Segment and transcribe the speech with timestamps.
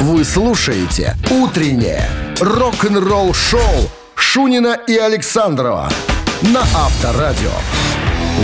[0.00, 2.08] Вы слушаете «Утреннее
[2.40, 3.60] рок-н-ролл-шоу»
[4.14, 5.90] Шунина и Александрова
[6.40, 7.50] на Авторадио.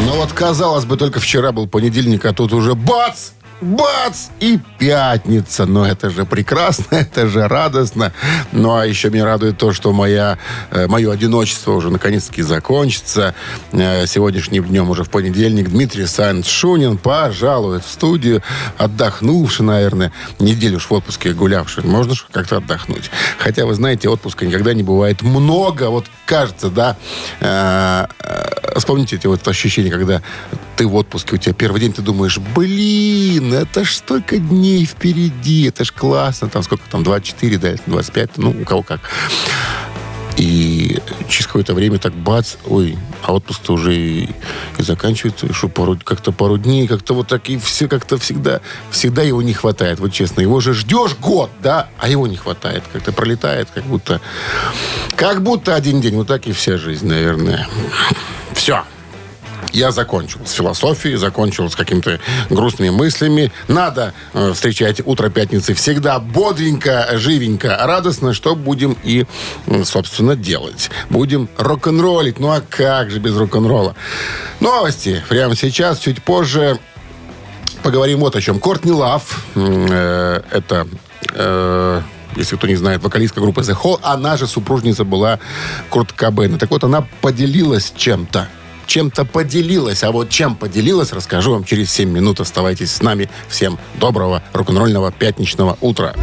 [0.04, 3.30] Ну вот, казалось бы, только вчера был понедельник, а тут уже бац!
[3.61, 4.29] Бац!
[4.40, 5.64] И пятница.
[5.64, 8.12] Но это же прекрасно, это же радостно.
[8.53, 10.38] Ну, а еще меня радует то, что моя,
[10.71, 13.34] э, мое одиночество уже наконец-таки закончится.
[13.72, 18.42] Э, сегодняшним днем, уже в понедельник, Дмитрий Санч Шунин пожалует в студию,
[18.77, 21.84] отдохнувший, наверное, неделю уж в отпуске гулявший.
[21.84, 23.11] Можно же как-то отдохнуть.
[23.38, 25.88] Хотя, вы знаете, отпуска никогда не бывает много.
[25.88, 26.97] Вот кажется, да,
[27.41, 28.07] э,
[28.77, 30.20] вспомните эти вот ощущения, когда
[30.77, 35.66] ты в отпуске, у тебя первый день, ты думаешь, блин, это ж столько дней впереди,
[35.68, 39.00] это ж классно, там сколько там, 24, да, 25, ну, у кого как.
[40.36, 44.30] И через какое-то время так бац, ой, а отпуск-то уже и,
[44.77, 48.60] и заканчивается, и что пару, как-то пару дней, как-то вот так, и все как-то всегда,
[48.91, 50.42] всегда его не хватает, вот честно.
[50.42, 52.83] Его же ждешь год, да, а его не хватает.
[52.92, 54.20] Как-то пролетает, как будто,
[55.16, 56.16] как будто один день.
[56.16, 57.66] Вот так и вся жизнь, наверное.
[58.53, 58.84] Все
[59.73, 62.19] я закончил с философией, закончил с какими-то
[62.51, 63.53] грустными мыслями.
[63.69, 69.27] Надо э, встречать утро пятницы всегда бодренько, живенько, радостно, что будем и,
[69.84, 70.91] собственно, делать.
[71.11, 72.39] Будем рок-н-роллить.
[72.39, 73.95] Ну а как же без рок-н-ролла?
[74.61, 76.79] Новости прямо сейчас, чуть позже.
[77.83, 78.59] Поговорим вот о чем.
[78.59, 80.89] Кортни Лав, э, это...
[81.34, 82.03] Э,
[82.34, 85.39] если кто не знает, вокалистка группы The Hall, она же супружница была
[85.89, 86.59] Курт Кобейна.
[86.59, 88.49] Так вот, она поделилась чем-то
[88.87, 90.03] чем-то поделилась.
[90.03, 92.41] А вот чем поделилась, расскажу вам через 7 минут.
[92.41, 93.28] Оставайтесь с нами.
[93.48, 96.15] Всем доброго рок-н-ролльного пятничного утра.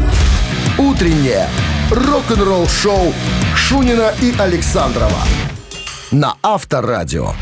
[0.78, 1.48] Утреннее
[1.92, 3.14] рок-н-ролл-шоу
[3.56, 5.20] Шунина и Александрова
[6.12, 7.34] на Авторадио.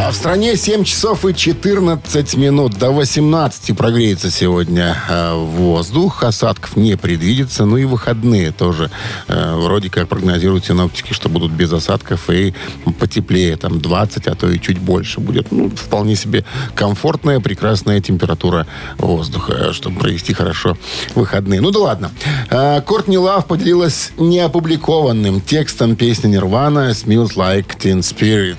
[0.00, 2.78] А в стране 7 часов и 14 минут.
[2.78, 6.24] До 18 прогреется сегодня э, воздух.
[6.24, 7.66] Осадков не предвидится.
[7.66, 8.90] Ну и выходные тоже.
[9.28, 12.54] Э, вроде как прогнозируют синоптики, что будут без осадков и
[12.98, 13.56] потеплее.
[13.56, 15.52] Там 20, а то и чуть больше будет.
[15.52, 16.44] Ну, вполне себе
[16.74, 18.66] комфортная, прекрасная температура
[18.98, 20.76] воздуха, чтобы провести хорошо
[21.14, 21.60] выходные.
[21.60, 22.10] Ну да ладно.
[22.50, 28.56] Э, Кортни Лав поделилась неопубликованным текстом песни Нирвана «Smells Like Teen Spirit».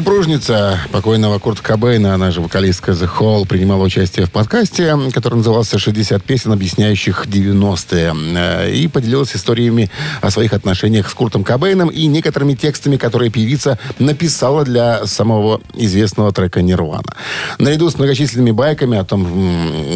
[0.00, 5.76] Супружница покойного Курта Кобейна, она же вокалистка The Hall, принимала участие в подкасте, который назывался
[5.76, 8.14] «60 песен, объясняющих 90-е».
[8.34, 9.90] Э, и поделилась историями
[10.22, 16.32] о своих отношениях с Куртом Кобейном и некоторыми текстами, которые певица написала для самого известного
[16.32, 17.12] трека «Нирвана».
[17.58, 19.24] Наряду с многочисленными байками о том,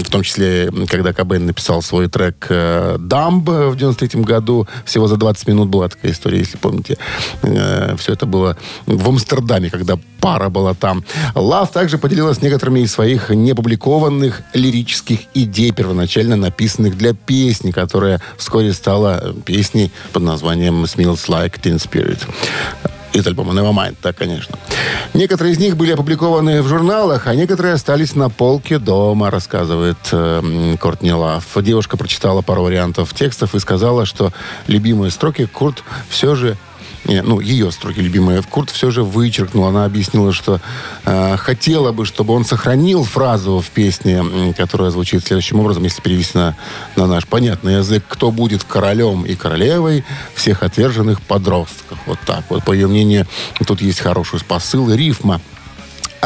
[0.02, 5.48] в том числе, когда Кобейн написал свой трек «Дамб» в 93 году, всего за 20
[5.48, 6.98] минут была такая история, если помните.
[7.40, 11.04] Э, Все это было в Амстердаме, когда когда пара была там.
[11.34, 18.72] Лав также поделилась некоторыми из своих непубликованных лирических идей, первоначально написанных для песни, которая вскоре
[18.72, 22.20] стала песней под названием «Smells Like Teen Spirit»
[23.12, 24.58] из альбома Nevermind, да, конечно.
[25.12, 30.76] Некоторые из них были опубликованы в журналах, а некоторые остались на полке дома, рассказывает э,
[30.80, 31.44] Кортни Лав.
[31.62, 34.32] Девушка прочитала пару вариантов текстов и сказала, что
[34.66, 36.56] любимые строки Курт все же
[37.04, 39.64] не, ну, ее строки любимые, Курт все же вычеркнул.
[39.64, 40.60] Она объяснила, что
[41.04, 46.38] э, хотела бы, чтобы он сохранил фразу в песне, которая звучит следующим образом, если перевести
[46.38, 46.56] на,
[46.96, 48.04] на наш понятный язык.
[48.08, 50.04] Кто будет королем и королевой
[50.34, 51.98] всех отверженных подростков.
[52.06, 52.64] Вот так вот.
[52.64, 53.26] По ее мнению,
[53.66, 55.40] тут есть хороший посыл и рифма.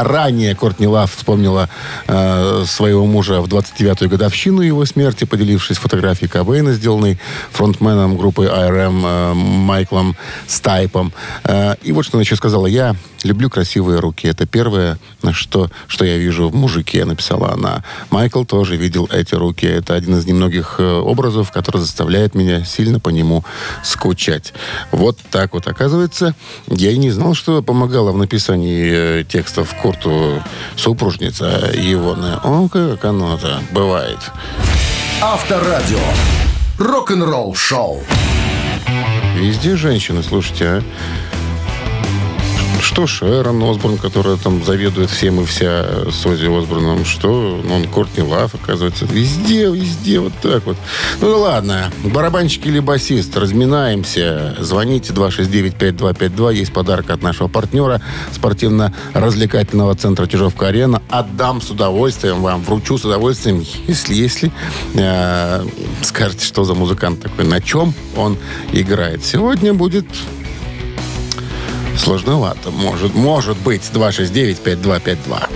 [0.03, 1.69] Ранее Кортни Лав вспомнила
[2.07, 7.19] э, своего мужа в 29-ю годовщину его смерти, поделившись фотографией Кобейна, сделанной
[7.51, 10.15] фронтменом группы IRM э, Майклом
[10.47, 11.11] Стайпом.
[11.43, 12.67] Э, и вот что она еще сказала.
[12.67, 14.27] Я люблю красивые руки.
[14.27, 14.97] Это первое,
[15.31, 17.83] что, что я вижу в мужике, написала она.
[18.09, 19.65] Майкл тоже видел эти руки.
[19.65, 23.43] Это один из немногих э, образов, который заставляет меня сильно по нему
[23.83, 24.53] скучать.
[24.91, 25.67] Вот так вот.
[25.67, 26.35] Оказывается,
[26.67, 30.41] я и не знал, что помогала в написании э, текстов Курту
[30.75, 32.39] супружница Ивона.
[32.43, 34.19] О, как оно-то бывает.
[35.21, 35.99] Авторадио.
[36.77, 38.01] Рок-н-ролл шоу.
[39.35, 40.83] Везде женщины, слушайте, а.
[42.81, 48.23] Что Шерон Осборн, которая там заведует всем и вся с Ози Осборном, что он Кортни
[48.23, 49.05] Лав, оказывается.
[49.05, 50.77] Везде, везде, вот так вот.
[51.21, 54.55] Ну ладно, барабанщик или басист, разминаемся.
[54.59, 61.01] Звоните 269-5252, есть подарок от нашего партнера спортивно-развлекательного центра Чижовка-Арена.
[61.09, 64.51] Отдам с удовольствием вам, вручу с удовольствием, если, если
[64.93, 65.65] э,
[66.01, 68.37] скажете, что за музыкант такой, на чем он
[68.71, 69.23] играет.
[69.25, 70.05] Сегодня будет
[71.99, 72.71] Сложновато.
[72.71, 73.81] Может, может быть.
[73.93, 75.49] 269-5252.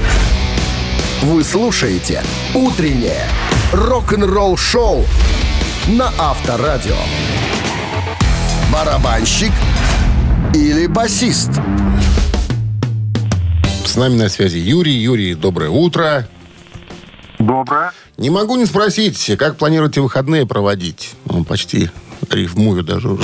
[1.24, 2.22] Вы слушаете
[2.54, 3.26] «Утреннее
[3.72, 5.06] рок-н-ролл-шоу»
[5.88, 6.98] на Авторадио.
[8.74, 9.52] Барабанщик
[10.54, 11.50] или басист?
[13.86, 14.96] С нами на связи Юрий.
[14.96, 16.28] Юрий, доброе утро.
[17.40, 17.94] Доброе.
[18.18, 21.16] Не могу не спросить, как планируете выходные проводить?
[21.26, 21.90] Ну, почти
[22.30, 23.24] рифмую даже уже.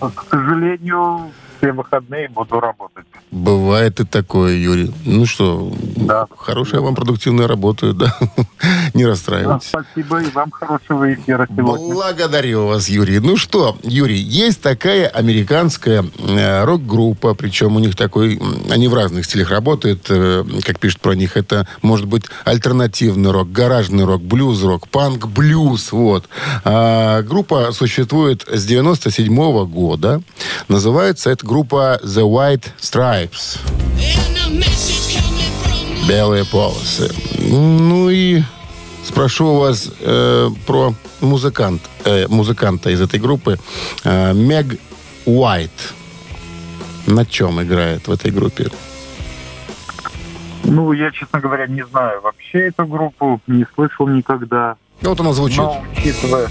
[0.00, 1.30] К сожалению,
[1.64, 3.06] все выходные буду работать.
[3.30, 4.92] Бывает и такое, Юрий.
[5.06, 6.26] Ну что, Да.
[6.36, 8.14] хорошая вам продуктивная работа, да.
[8.94, 9.68] Не расстраивайтесь.
[9.68, 11.94] Спасибо и вам хорошего эфира сегодня.
[11.94, 13.18] Благодарю вас, Юрий.
[13.18, 18.38] Ну что, Юрий, есть такая американская э, рок-группа, причем у них такой,
[18.70, 23.50] они в разных стилях работают, э, как пишут про них, это может быть альтернативный рок,
[23.50, 26.28] гаражный рок, блюз-рок, панк-блюз, вот.
[26.64, 30.22] А, группа существует с 97 года,
[30.68, 33.60] называется эта группа The White Stripes.
[36.08, 37.14] Белые полосы.
[37.38, 38.42] Ну и
[39.04, 43.58] спрошу вас э, про музыкант, э, музыканта из этой группы.
[44.02, 44.66] Э, Мег
[45.26, 45.70] Уайт.
[47.06, 48.66] На чем играет в этой группе?
[50.64, 54.76] Ну, я, честно говоря, не знаю вообще эту группу, не слышал никогда.
[55.02, 55.58] Ну, Вот она звучит.
[55.58, 56.48] Но учитывая...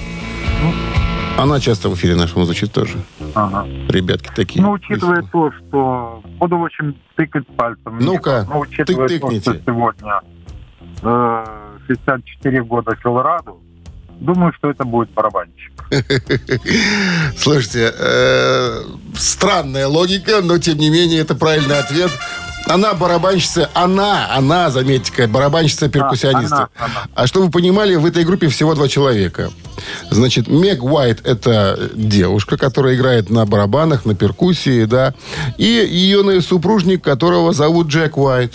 [1.37, 2.99] Она часто в эфире нашем звучит тоже.
[3.33, 3.65] Ага.
[3.89, 4.61] Ребятки такие.
[4.63, 6.21] Ну, учитывая то, что...
[6.39, 7.97] Буду, в общем, тыкать пальцем.
[7.99, 9.41] Ну-ка, Ну, учитывая тык- то, тыкните.
[9.53, 10.21] что сегодня
[11.01, 11.45] э,
[11.87, 13.53] 64 года Колорадо,
[14.19, 15.71] думаю, что это будет барабанщик.
[17.37, 18.81] Слушайте, э,
[19.15, 22.11] странная логика, но тем не менее это правильный ответ.
[22.65, 26.69] Она барабанщица, она, она, заметьте-ка, барабанщица-перкуссионистка.
[26.75, 27.07] А, она, она.
[27.13, 29.51] А чтобы вы понимали, в этой группе всего два человека.
[30.09, 35.13] Значит, Мег Уайт– это девушка, которая играет на барабанах, на перкуссии, да.
[35.57, 38.53] И ее супружник, которого зовут Джек Уайт.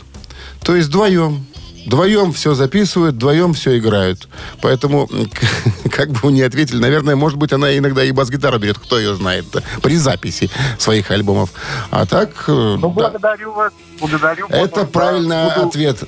[0.63, 1.47] То есть вдвоем.
[1.87, 4.29] Вдвоем все записывают, вдвоем все играют.
[4.61, 5.09] Поэтому,
[5.91, 9.15] как бы вы ни ответили, наверное, может быть, она иногда и бас-гитару берет, кто ее
[9.15, 9.47] знает,
[9.83, 11.51] при записи своих альбомов.
[11.91, 14.47] А так, э, Ну, да, благодарю вас, благодарю.
[14.49, 15.99] это правильный буду- ответ.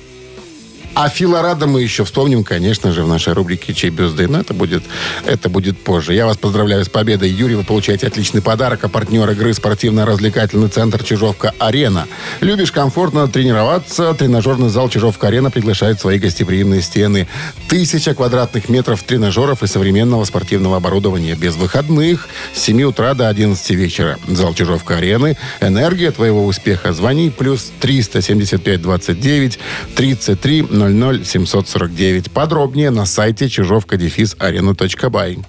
[0.93, 4.53] А Фила Рада мы еще вспомним, конечно же, в нашей рубрике «Чей бюзды», но это
[4.53, 4.83] будет,
[5.25, 6.13] это будет позже.
[6.13, 7.29] Я вас поздравляю с победой.
[7.29, 8.83] Юрий, вы получаете отличный подарок.
[8.83, 12.07] А партнер игры спортивно-развлекательный центр «Чижовка-Арена».
[12.41, 14.13] Любишь комфортно тренироваться?
[14.13, 17.27] Тренажерный зал «Чижовка-Арена» приглашает свои гостеприимные стены.
[17.69, 23.69] Тысяча квадратных метров тренажеров и современного спортивного оборудования без выходных с 7 утра до 11
[23.71, 24.19] вечера.
[24.27, 25.37] Зал «Чижовка-Арены».
[25.61, 26.91] Энергия твоего успеха.
[26.91, 29.59] Звони плюс 375 29
[29.95, 32.31] 33 00 749.
[32.31, 35.39] Подробнее на сайте чижовка-арена.бай.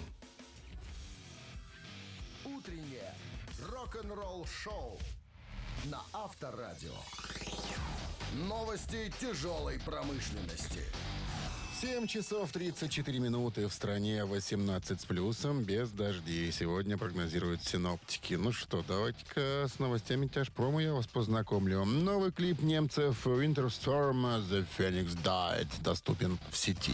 [12.13, 16.53] часов 34 минуты в стране 18 с плюсом, без дождей.
[16.53, 18.35] Сегодня прогнозируют синоптики.
[18.35, 21.87] Ну что, давайте-ка с новостями тяжпрома я вас познакомлю.
[21.87, 26.93] Новый клип немцев Winter Storm The Phoenix Died доступен в сети.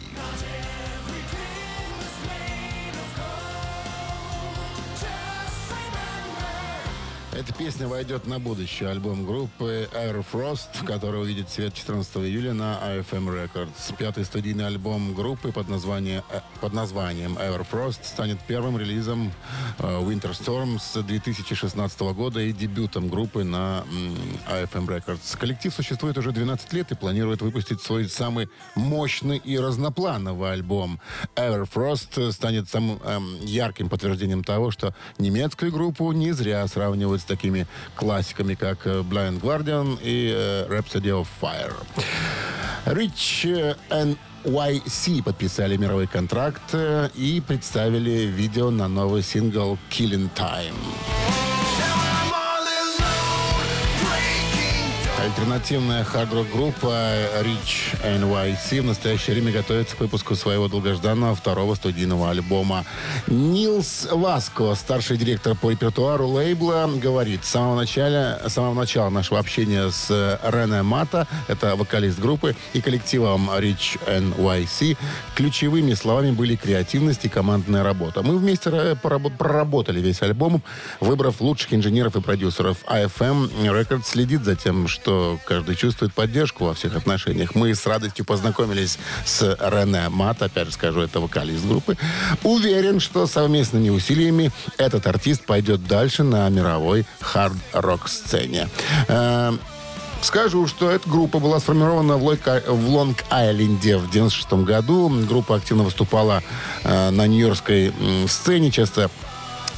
[7.39, 12.81] Эта песня войдет на будущий альбом группы Air Frost, который увидит свет 14 июля на
[12.83, 13.95] AFM Records.
[13.97, 19.33] Пятый студийный альбом группы под, название, э, под названием Air Frost станет первым релизом
[19.79, 23.85] э, Winter Storm с 2016 года и дебютом группы на
[24.49, 25.39] AFM Records.
[25.39, 31.01] Коллектив существует уже 12 лет и планирует выпустить свой самый мощный и разноплановый альбом.
[31.37, 37.28] Air Frost станет самым эм, ярким подтверждением того, что немецкую группу не зря сравнивают с
[37.29, 41.75] такими классиками, как э, Blind Guardian и э, Rhapsody of Fire.
[42.87, 43.75] Rich э,
[44.45, 46.75] NYC подписали мировой контракт
[47.15, 51.48] и представили видео на новый сингл Killing Time.
[55.21, 56.87] Альтернативная хард-рок-группа
[57.43, 62.85] Rich NYC в настоящее время готовится к выпуску своего долгожданного второго студийного альбома.
[63.27, 69.41] Нилс Васко, старший директор по репертуару лейбла, говорит, с самого начала, с самого начала нашего
[69.41, 74.97] общения с Рене Мата, это вокалист группы, и коллективом Rich NYC,
[75.35, 78.23] ключевыми словами были креативность и командная работа.
[78.23, 80.63] Мы вместе проработали весь альбом,
[81.01, 82.79] выбрав лучших инженеров и продюсеров.
[82.87, 85.08] AFM Records следит за тем, что
[85.45, 87.55] каждый чувствует поддержку во всех отношениях.
[87.55, 91.97] Мы с радостью познакомились с Рене Мат, опять же скажу, это вокалист группы.
[92.43, 98.69] Уверен, что совместными усилиями этот артист пойдет дальше на мировой хард-рок сцене.
[99.09, 99.53] Э,
[100.21, 105.09] Скажу, что эта группа была сформирована в Лонг-Айленде в 96 году.
[105.29, 106.43] Группа активно выступала
[106.83, 107.93] э, на нью-йоркской
[108.27, 109.11] сцене, часто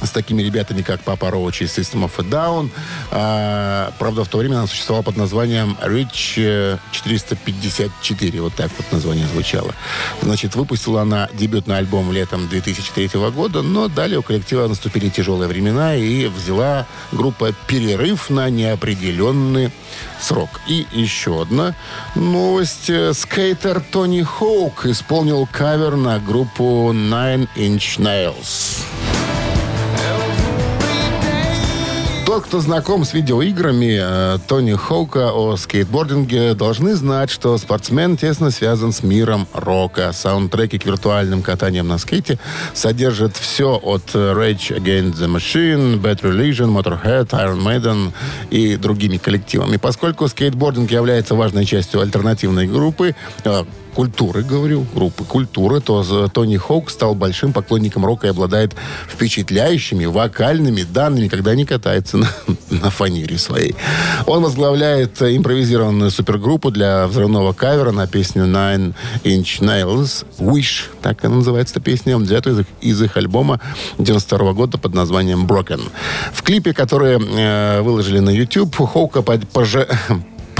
[0.03, 2.69] с такими ребятами, как Папа Роуч и System of a Down.
[3.11, 8.41] А, правда, в то время она существовала под названием Rich 454.
[8.41, 9.73] Вот так вот название звучало.
[10.21, 15.95] Значит, выпустила она дебютный альбом летом 2003 года, но далее у коллектива наступили тяжелые времена
[15.95, 19.71] и взяла группа перерыв на неопределенный
[20.19, 20.61] срок.
[20.67, 21.75] И еще одна
[22.15, 22.91] новость.
[23.13, 28.83] Скейтер Тони Хоук исполнил кавер на группу Nine Inch Nails.
[32.31, 38.51] Тот, кто знаком с видеоиграми э, Тони Хоука о скейтбординге, должны знать, что спортсмен тесно
[38.51, 40.13] связан с миром рока.
[40.13, 42.39] Саундтреки к виртуальным катаниям на скейте
[42.73, 48.13] содержат все от Rage Against the Machine, Bad Religion, Motorhead, Iron Maiden
[48.49, 49.75] и другими коллективами.
[49.75, 56.89] Поскольку скейтбординг является важной частью альтернативной группы, э, культуры, говорю, группы культуры, то Тони Хоук
[56.89, 58.75] стал большим поклонником рока и обладает
[59.07, 62.27] впечатляющими вокальными данными, когда не катается на,
[62.69, 63.75] на фанере своей.
[64.25, 68.93] Он возглавляет импровизированную супергруппу для взрывного кавера на песню Nine
[69.23, 73.59] Inch Nails Wish, так она называется эта песня, взятую из, из их альбома
[73.97, 75.81] 92 года под названием Broken.
[76.33, 79.87] В клипе, который э, выложили на YouTube, Хоука поже,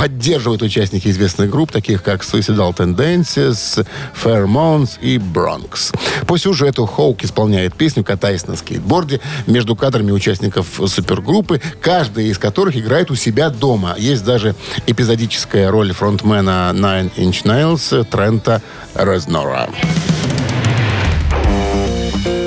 [0.01, 3.85] поддерживают участники известных групп, таких как Suicidal Tendencies,
[4.19, 5.95] Fairmonts и Bronx.
[6.25, 12.75] По сюжету Хоук исполняет песню, катаясь на скейтборде между кадрами участников супергруппы, каждый из которых
[12.75, 13.93] играет у себя дома.
[13.95, 14.55] Есть даже
[14.87, 18.63] эпизодическая роль фронтмена Nine Inch Nails Трента
[18.95, 19.69] Резнора.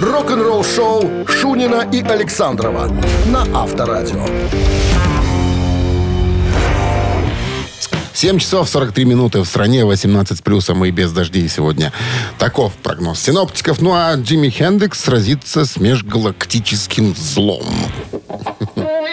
[0.00, 2.90] Рок-н-ролл шоу Шунина и Александрова
[3.26, 4.26] на Авторадио.
[8.14, 11.92] 7 часов 43 минуты в стране, 18 с плюсом и без дождей сегодня.
[12.38, 13.80] Таков прогноз синоптиков.
[13.80, 17.66] Ну а Джимми Хендрикс сразится с межгалактическим злом.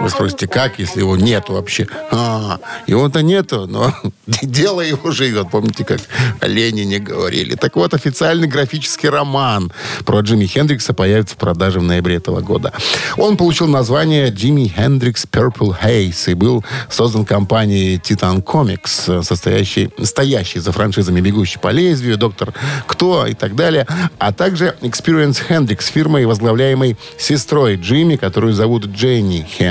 [0.00, 1.86] Вы спросите, как, если его нету вообще?
[2.10, 3.94] А, его-то нету, но
[4.42, 5.50] дело его живет.
[5.50, 6.00] Помните, как
[6.40, 7.54] о Ленине говорили.
[7.54, 9.72] Так вот, официальный графический роман
[10.04, 12.72] про Джимми Хендрикса появится в продаже в ноябре этого года.
[13.16, 20.58] Он получил название Джимми Хендрикс Purple Haze и был создан компанией Titan Comics, состоящей, стоящей
[20.58, 22.52] за франшизами «Бегущий по лезвию», «Доктор
[22.86, 23.86] Кто» и так далее,
[24.18, 29.67] а также Experience Hendrix, фирмой, возглавляемой сестрой Джимми, которую зовут Дженни Хендрикс.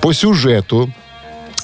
[0.00, 0.90] По сюжету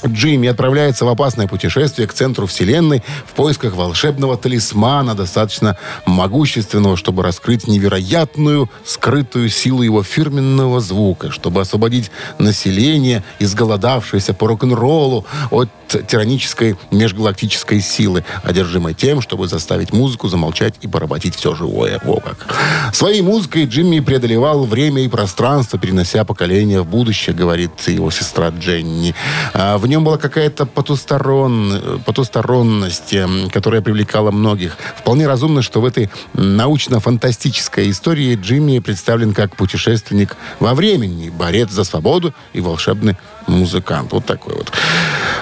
[0.06, 7.22] Джимми отправляется в опасное путешествие к центру Вселенной в поисках волшебного талисмана, достаточно могущественного, чтобы
[7.22, 16.76] раскрыть невероятную скрытую силу его фирменного звука, чтобы освободить население, изголодавшееся по рок-н-роллу от тиранической
[16.90, 22.00] межгалактической силы, одержимой тем, чтобы заставить музыку замолчать и поработить все живое.
[22.04, 22.54] Во как.
[22.92, 29.14] Своей музыкой Джимми преодолевал время и пространство, перенося поколения в будущее, говорит его сестра Дженни.
[29.52, 32.00] А в нем была какая-то потусторон...
[32.06, 34.78] потусторонность, эм, которая привлекала многих.
[34.96, 41.84] Вполне разумно, что в этой научно-фантастической истории Джимми представлен как путешественник во времени, борец за
[41.84, 44.12] свободу и волшебный музыкант.
[44.12, 44.72] Вот такой вот.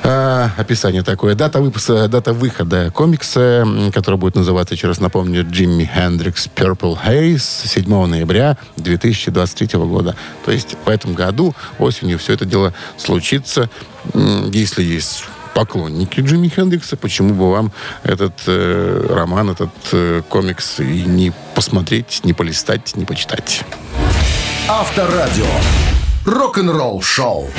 [0.04, 1.34] А, описание такое.
[1.34, 7.38] Дата выпуска, дата выхода комикса, который будет называться, еще раз напомню, Джимми Хендрикс Purple Haze
[7.38, 10.16] 7 ноября 2023 года.
[10.44, 13.68] То есть в этом году осенью все это дело случится,
[14.14, 21.02] если есть поклонники Джимми Хендрикса, почему бы вам этот э, роман, этот э, комикс и
[21.02, 23.62] не посмотреть, не полистать, не почитать.
[24.68, 25.46] Авторадио.
[26.24, 27.50] Рок-н-ролл шоу.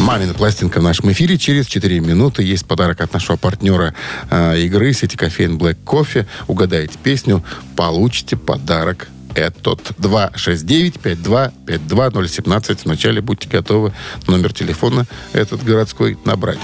[0.00, 1.36] Мамина пластинка в нашем эфире.
[1.36, 3.94] Через 4 минуты есть подарок от нашего партнера
[4.30, 6.24] э, игры сети кофеин Black Coffee.
[6.48, 7.44] Угадаете песню,
[7.76, 12.78] получите подарок этот 269-5252-017.
[12.84, 13.92] Вначале будьте готовы
[14.26, 16.58] номер телефона этот городской набрать.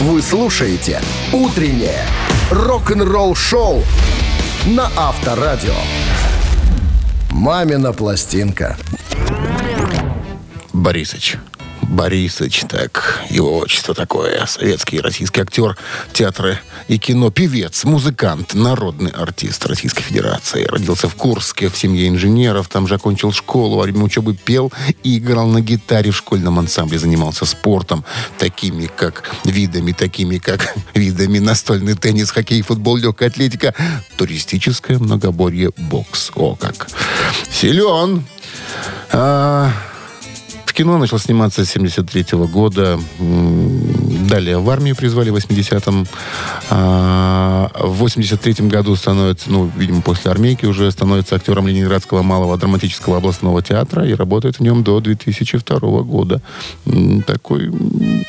[0.00, 1.00] Вы слушаете
[1.32, 2.04] «Утреннее
[2.50, 3.84] рок-н-ролл-шоу»
[4.66, 5.76] на Авторадио.
[7.30, 8.76] «Мамина пластинка».
[10.72, 11.36] Борисыч.
[11.90, 15.76] Борисович, так, его отчество такое, советский российский актер
[16.12, 20.64] театра и кино, певец, музыкант, народный артист Российской Федерации.
[20.66, 25.18] Родился в Курске в семье инженеров, там же окончил школу, во время учебы пел и
[25.18, 28.04] играл на гитаре в школьном ансамбле, занимался спортом,
[28.38, 33.74] такими как видами, такими как видами настольный теннис, хоккей, футбол, легкая атлетика,
[34.16, 36.30] туристическое многоборье, бокс.
[36.36, 36.88] О, как!
[37.50, 38.24] Силен!
[39.10, 39.72] А,
[40.80, 42.98] кино, начал сниматься с 73 года.
[44.30, 46.06] Далее в армию призвали в 80-м.
[46.70, 53.16] А, в 83-м году становится, ну, видимо, после армейки уже становится актером Ленинградского малого драматического
[53.16, 56.40] областного театра и работает в нем до 2002 года.
[57.26, 57.72] Такой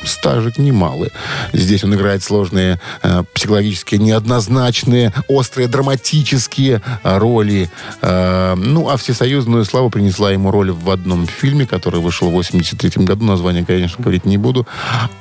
[0.04, 1.10] стажик немалый.
[1.52, 7.70] Здесь он играет сложные, э, психологически неоднозначные, острые, драматические роли.
[8.00, 13.04] Э, ну, а всесоюзную славу принесла ему роль в одном фильме, который вышел в 83
[13.04, 13.24] году.
[13.24, 14.66] Название, конечно, говорить не буду.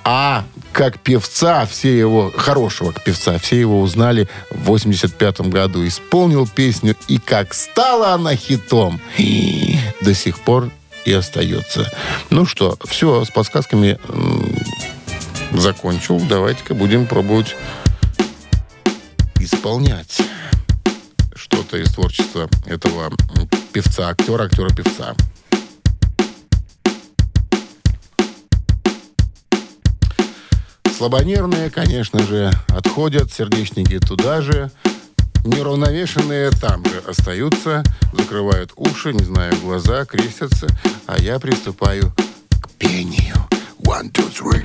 [0.03, 5.85] А как певца, все его, хорошего певца, все его узнали в 85 году.
[5.85, 8.99] Исполнил песню, и как стала она хитом,
[10.01, 10.69] до сих пор
[11.05, 11.91] и остается.
[12.29, 13.99] Ну что, все, с подсказками
[15.51, 16.19] закончил.
[16.19, 17.55] Давайте-ка будем пробовать
[19.39, 20.21] исполнять
[21.35, 23.11] что-то из творчества этого
[23.73, 25.15] певца, актера, актера-певца.
[31.01, 34.69] Слабонервные, конечно же, отходят, сердечники туда же.
[35.43, 37.81] Неравновешенные там же остаются,
[38.13, 40.67] закрывают уши, не знаю, глаза, крестятся,
[41.07, 42.13] а я приступаю
[42.61, 43.33] к пению.
[43.79, 44.61] One, two, three.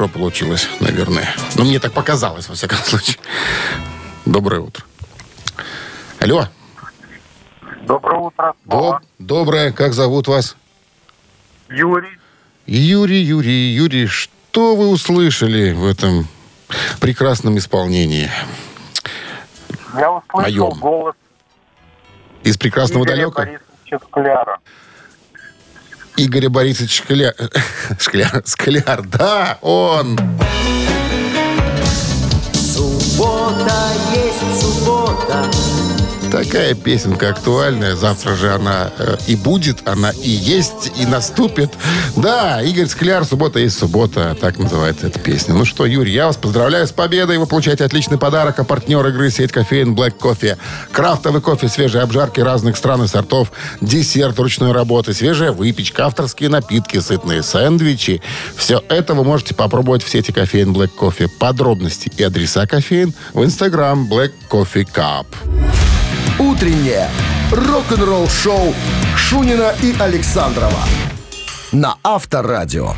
[0.00, 1.28] Хорошо получилось, наверное.
[1.56, 3.18] Но мне так показалось, во всяком случае.
[4.24, 4.82] Доброе утро.
[6.20, 6.48] Алло.
[7.82, 8.54] Доброе утро.
[8.64, 9.72] Доб- доброе.
[9.72, 10.56] Как зовут вас?
[11.68, 12.16] Юрий.
[12.64, 16.26] Юрий, Юрий, Юрий, что вы услышали в этом
[16.98, 18.30] прекрасном исполнении?
[19.98, 20.80] Я услышал Моем.
[20.80, 21.14] голос
[22.42, 23.42] Из прекрасного Игоря далека?
[23.42, 24.58] Борисовича Скляра.
[26.22, 27.34] Игоря Борисовича Шкляр.
[27.98, 30.18] Шкляр, Скляр, да, он.
[32.52, 35.50] Суббота есть суббота,
[36.30, 37.96] Такая песенка актуальная.
[37.96, 41.70] Завтра же она э, и будет, она и есть, и наступит.
[42.16, 44.36] Да, Игорь Скляр, суббота есть суббота.
[44.40, 45.54] Так называется эта песня.
[45.54, 47.38] Ну что, Юрий, я вас поздравляю с победой.
[47.38, 48.60] Вы получаете отличный подарок.
[48.60, 50.56] А партнер игры сеть кофеин Black Coffee.
[50.92, 57.00] Крафтовый кофе, свежие обжарки разных стран и сортов, десерт ручной работы, свежая выпечка, авторские напитки,
[57.00, 58.22] сытные сэндвичи.
[58.56, 61.28] Все это вы можете попробовать в сети кофеин Black Coffee.
[61.28, 65.26] Подробности и адреса кофеин в инстаграм Black Coffee Cup.
[66.40, 67.06] Утреннее
[67.52, 68.74] рок-н-ролл-шоу
[69.14, 70.80] Шунина и Александрова
[71.70, 72.94] на Авторадио.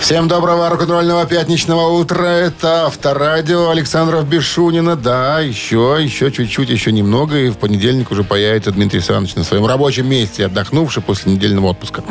[0.00, 2.26] Всем доброго рок-н-ролльного пятничного утра.
[2.26, 4.96] Это Авторадио Александров Бешунина.
[4.96, 7.38] Да, еще, еще чуть-чуть, еще немного.
[7.38, 12.02] И в понедельник уже появится Дмитрий Александрович на своем рабочем месте, отдохнувший после недельного отпуска.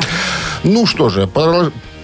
[0.64, 1.28] Ну что же,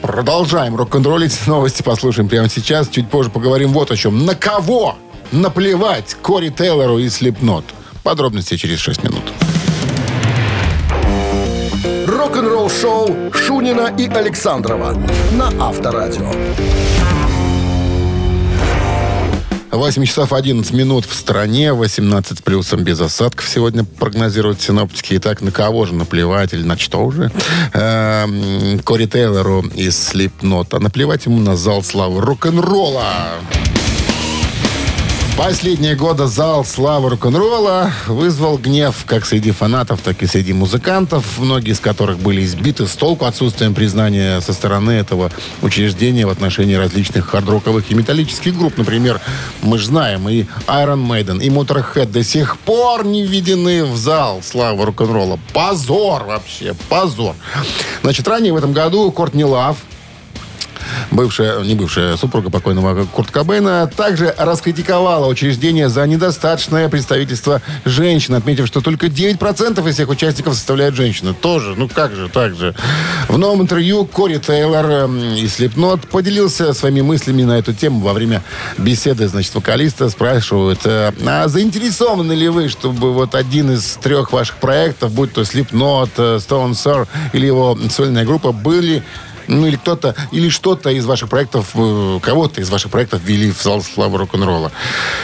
[0.02, 1.40] продолжаем рок-н-роллить.
[1.46, 2.88] Новости послушаем прямо сейчас.
[2.90, 4.26] Чуть позже поговорим вот о чем.
[4.26, 4.96] На кого
[5.32, 7.64] наплевать Кори Тейлору и Слепнот?
[8.02, 9.22] Подробности через 6 минут.
[12.06, 14.96] Рок-н-ролл-шоу Шунина и Александрова
[15.32, 16.30] на Авторадио.
[19.74, 25.16] 8 часов 11 минут в стране, 18 с плюсом без осадков сегодня прогнозируют синоптики.
[25.16, 27.32] Итак, на кого же наплевать или на что уже?
[27.72, 30.78] Эм, Кори Тейлору из Слепнота.
[30.78, 33.04] Наплевать ему на зал славы рок-н-ролла.
[33.73, 33.73] В
[35.36, 41.72] Последние годы зал славы рок-н-ролла вызвал гнев как среди фанатов, так и среди музыкантов, многие
[41.72, 47.34] из которых были избиты с толку отсутствием признания со стороны этого учреждения в отношении различных
[47.34, 48.78] хард-роковых и металлических групп.
[48.78, 49.20] Например,
[49.60, 54.40] мы же знаем, и Iron Maiden, и Motorhead до сих пор не введены в зал
[54.40, 55.40] славы рок-н-ролла.
[55.52, 57.34] Позор вообще, позор.
[58.02, 59.78] Значит, ранее в этом году Кортни Лав
[61.10, 68.66] бывшая, не бывшая супруга покойного Курт Кобейна, также раскритиковала учреждение за недостаточное представительство женщин, отметив,
[68.66, 71.34] что только 9% из всех участников составляют женщины.
[71.34, 72.74] Тоже, ну как же, так же.
[73.28, 78.12] В новом интервью Кори Тейлор эм, из Slipknot поделился своими мыслями на эту тему во
[78.12, 78.42] время
[78.78, 84.56] беседы, значит, вокалиста спрашивают, э, а заинтересованы ли вы, чтобы вот один из трех ваших
[84.56, 89.02] проектов, будь то Slipknot, э, Stone Sour или его сольная группа, были
[89.46, 93.62] ну, или кто-то, или что-то из ваших проектов, э, кого-то из ваших проектов ввели в
[93.62, 94.72] зал славы рок-н-ролла.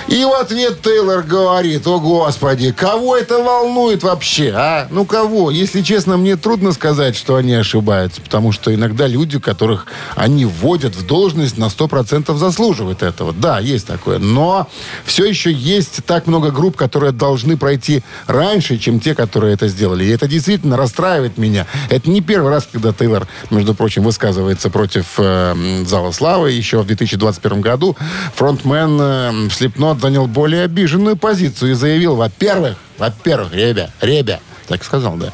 [0.08, 4.88] И в ответ Тейлор говорит, о господи, кого это волнует вообще, а?
[4.90, 5.50] Ну, кого?
[5.50, 10.94] Если честно, мне трудно сказать, что они ошибаются, потому что иногда люди, которых они вводят
[10.96, 13.32] в должность, на 100% заслуживают этого.
[13.32, 14.18] Да, есть такое.
[14.18, 14.68] Но
[15.04, 20.04] все еще есть так много групп, которые должны пройти раньше, чем те, которые это сделали.
[20.04, 21.66] И это действительно расстраивает меня.
[21.88, 26.50] Это не первый раз, когда Тейлор, между прочим, высказывается против э, Зала Славы.
[26.50, 27.96] Еще в 2021 году
[28.34, 35.16] фронтмен э, Slipknot занял более обиженную позицию и заявил, во-первых, во-первых, ребя, ребя, так сказал,
[35.16, 35.32] да.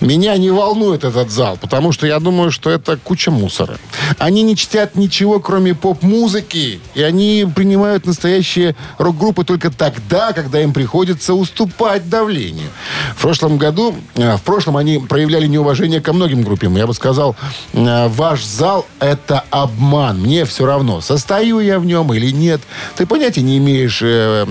[0.00, 3.78] Меня не волнует этот зал, потому что я думаю, что это куча мусора.
[4.18, 10.72] Они не чтят ничего, кроме поп-музыки, и они принимают настоящие рок-группы только тогда, когда им
[10.72, 12.70] приходится уступать давлению.
[13.16, 16.76] В прошлом году, э, в прошлом они проявляли неуважение ко многим группам.
[16.76, 17.36] Я бы сказал,
[17.72, 20.18] э, ваш зал— это обман.
[20.20, 22.60] Мне все равно, состою я в нем или нет.
[22.96, 24.44] Ты понятия не имеешь э,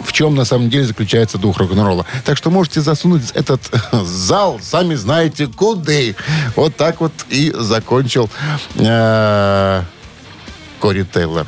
[0.00, 2.06] в чем на самом деле заключается дух рок-н-ролла.
[2.24, 3.60] Так что можете засунуть этот
[3.92, 5.92] зал, сами знаете, куда.
[6.54, 8.30] Вот так вот и закончил
[8.76, 9.82] э,
[10.80, 11.46] Кори Тейлор.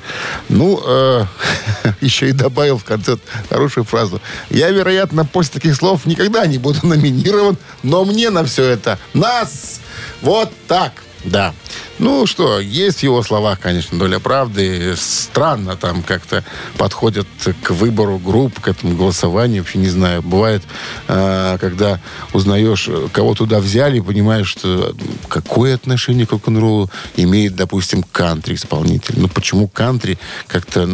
[0.48, 1.24] Ну, э,
[2.00, 3.16] еще и добавил в конце
[3.48, 4.20] хорошую фразу.
[4.50, 9.80] Я, вероятно, после таких слов никогда не буду номинирован, но мне на все это нас
[10.22, 10.92] вот так.
[11.24, 11.54] Да.
[11.98, 14.94] Ну что, есть в его словах, конечно, доля правды.
[14.96, 16.44] Странно там как-то
[16.76, 17.26] подходят
[17.62, 19.62] к выбору групп, к этому голосованию.
[19.62, 20.22] Вообще не знаю.
[20.22, 20.62] Бывает,
[21.08, 22.00] э, когда
[22.32, 24.94] узнаешь, кого туда взяли, понимаешь, что
[25.28, 29.14] какое отношение к рок-н-роллу имеет, допустим, кантри-исполнитель.
[29.16, 30.88] Ну почему кантри как-то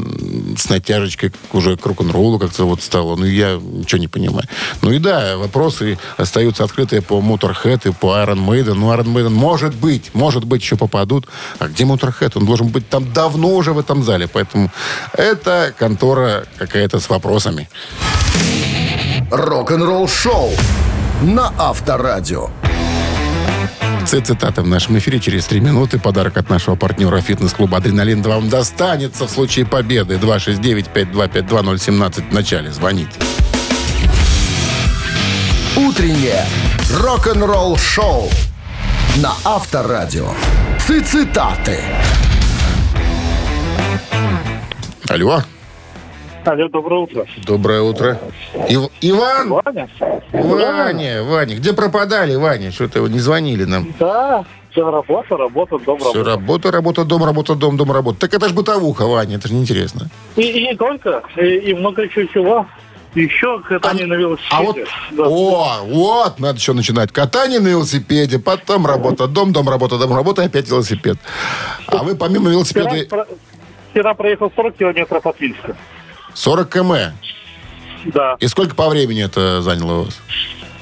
[0.56, 3.16] с натяжечкой уже к рок-н-роллу как-то вот стало?
[3.16, 4.48] Ну я ничего не понимаю.
[4.80, 8.74] Ну и да, вопросы остаются открытые по Motorhead и по Iron Maiden.
[8.74, 11.26] Ну Iron Maiden может быть, может быть еще попадут.
[11.58, 12.32] А где Motorhead?
[12.36, 14.28] Он должен быть там давно уже в этом зале.
[14.28, 14.70] Поэтому
[15.12, 17.68] это контора какая-то с вопросами.
[19.30, 20.50] Рок-н-ролл шоу
[21.22, 22.50] на Авторадио.
[24.06, 25.98] Цитата в нашем эфире через три минуты.
[25.98, 30.14] Подарок от нашего партнера фитнес-клуба «Адреналин» вам достанется в случае победы.
[30.16, 32.70] 269-525-2017 в начале.
[32.70, 33.10] Звоните.
[35.76, 36.46] Утреннее
[37.00, 38.28] рок-н-ролл шоу
[39.22, 40.26] на Авторадио.
[40.78, 41.78] Цитаты.
[45.08, 45.40] Алло.
[46.44, 47.26] Алло, доброе утро.
[47.46, 48.18] Доброе утро.
[48.68, 49.48] Ив- Иван?
[49.48, 49.88] Ваня?
[50.32, 51.56] Ваня, Ваня.
[51.56, 52.70] Где пропадали, Ваня?
[52.70, 53.94] Что-то не звонили нам.
[53.98, 56.30] Да, все работа, работа, дом, Все, работа.
[56.30, 58.20] работа, работа, дом, работа, дом, дом, работа.
[58.20, 60.08] Так это ж бытовуха, Ваня, это же неинтересно.
[60.36, 62.66] И, и не только, и, и много еще чего.
[63.14, 64.50] Еще катание на велосипеде.
[64.50, 64.76] А вот,
[65.12, 65.24] Да.
[65.28, 67.12] о, вот, надо еще начинать.
[67.12, 71.16] Катание на велосипеде, потом работа, дом, дом, работа, дом, работа, опять велосипед.
[71.86, 73.26] А вы помимо велосипеда Вчера,
[73.92, 75.76] вчера проехал 40 километров от Вильска.
[76.34, 77.12] 40 км.
[78.06, 78.36] Да.
[78.40, 80.20] И сколько по времени это заняло у вас?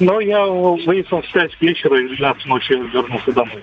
[0.00, 3.62] Но я выехал в 5 вечера и в 12 ночи вернулся домой.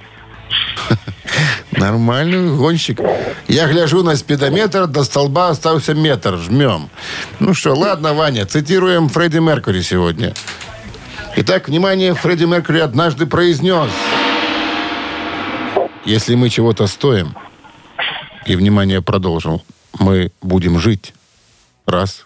[1.71, 2.99] Нормальный гонщик.
[3.47, 6.37] Я гляжу на спидометр, до столба остался метр.
[6.37, 6.89] Жмем.
[7.39, 10.33] Ну что, ладно, Ваня, цитируем Фредди Меркури сегодня.
[11.35, 13.89] Итак, внимание, Фредди Меркури однажды произнес.
[16.05, 17.35] Если мы чего-то стоим,
[18.45, 19.63] и, внимание, продолжил,
[19.99, 21.13] мы будем жить.
[21.85, 22.25] Раз,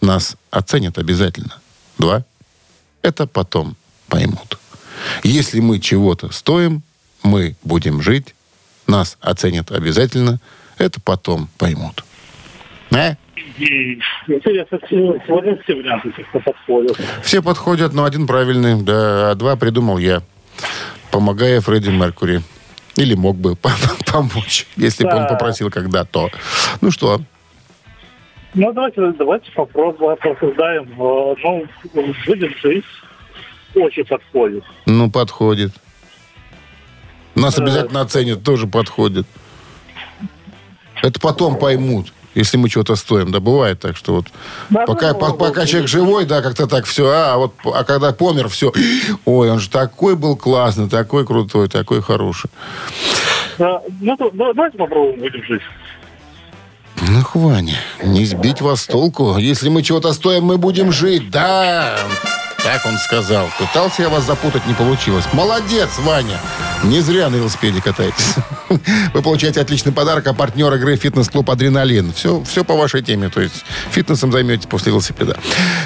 [0.00, 1.58] нас оценят обязательно.
[1.98, 2.24] Два,
[3.02, 3.76] это потом
[4.08, 4.58] поймут.
[5.22, 6.82] Если мы чего-то стоим,
[7.22, 8.34] мы будем жить,
[8.86, 10.38] нас оценят обязательно,
[10.78, 12.04] это потом поймут.
[12.90, 13.14] Э?
[13.58, 15.58] Интересно, сегодня
[17.22, 17.92] все подходят.
[17.92, 20.22] Но один правильный, да, а два придумал я,
[21.10, 22.42] помогая Фредди Меркури.
[22.96, 23.56] Или мог бы
[24.06, 25.28] помочь, если бы он Да.
[25.28, 26.30] попросил когда-то.
[26.80, 27.20] Ну что,
[28.54, 30.84] Ну, давайте, давайте попробуем, порассуждаем.
[30.98, 31.34] Э,
[31.94, 32.84] Ну, будет жизнь.
[33.74, 34.64] Очень подходит.
[34.86, 35.72] ну подходит.
[37.38, 39.26] Нас обязательно оценят, тоже подходит.
[41.02, 43.30] Это потом поймут, если мы чего-то стоим.
[43.30, 44.26] Да, бывает так, что вот
[44.68, 48.12] Да, пока, ну, по- пока человек живой, да, как-то так все, а, вот, а когда
[48.12, 48.72] помер, все,
[49.24, 52.50] ой, он же такой был классный, такой крутой, такой хороший.
[53.60, 55.62] А, ну, то- да- давайте попробуем будем жить.
[57.00, 59.36] Ну, Ваня, не сбить вас с толку.
[59.38, 61.30] Если мы чего-то стоим, мы будем жить.
[61.30, 61.96] Да,
[62.62, 63.48] так он сказал.
[63.58, 65.24] Пытался я вас запутать, не получилось.
[65.32, 66.38] Молодец, Ваня.
[66.84, 68.34] Не зря на велосипеде катаетесь.
[69.14, 72.12] Вы получаете отличный подарок, а партнер игры «Фитнес-клуб Адреналин».
[72.12, 75.38] Все, все по вашей теме, то есть фитнесом займетесь после велосипеда.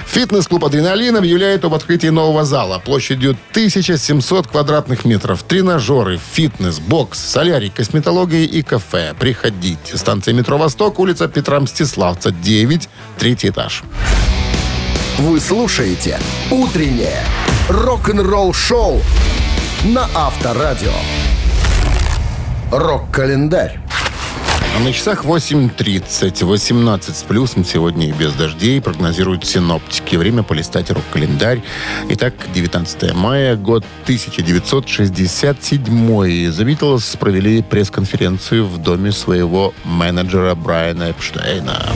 [0.07, 5.43] Фитнес-клуб «Адреналин» объявляет об открытии нового зала площадью 1700 квадратных метров.
[5.45, 9.15] Тренажеры, фитнес, бокс, солярий, косметология и кафе.
[9.19, 9.97] Приходите.
[9.97, 13.83] Станция метро «Восток», улица Петра Мстиславца, 9, третий этаж.
[15.19, 16.19] Вы слушаете
[16.51, 17.23] «Утреннее
[17.69, 19.03] рок-н-ролл-шоу»
[19.85, 20.93] на Авторадио.
[22.71, 23.79] Рок-календарь.
[24.81, 30.17] На часах 8.30, 18 с плюсом сегодня и без дождей, прогнозируют синоптики.
[30.17, 31.63] Время полистать рок-календарь.
[32.09, 35.85] Итак, 19 мая, год 1967.
[35.85, 41.87] The Beatles провели пресс-конференцию в доме своего менеджера Брайана Эпштейна.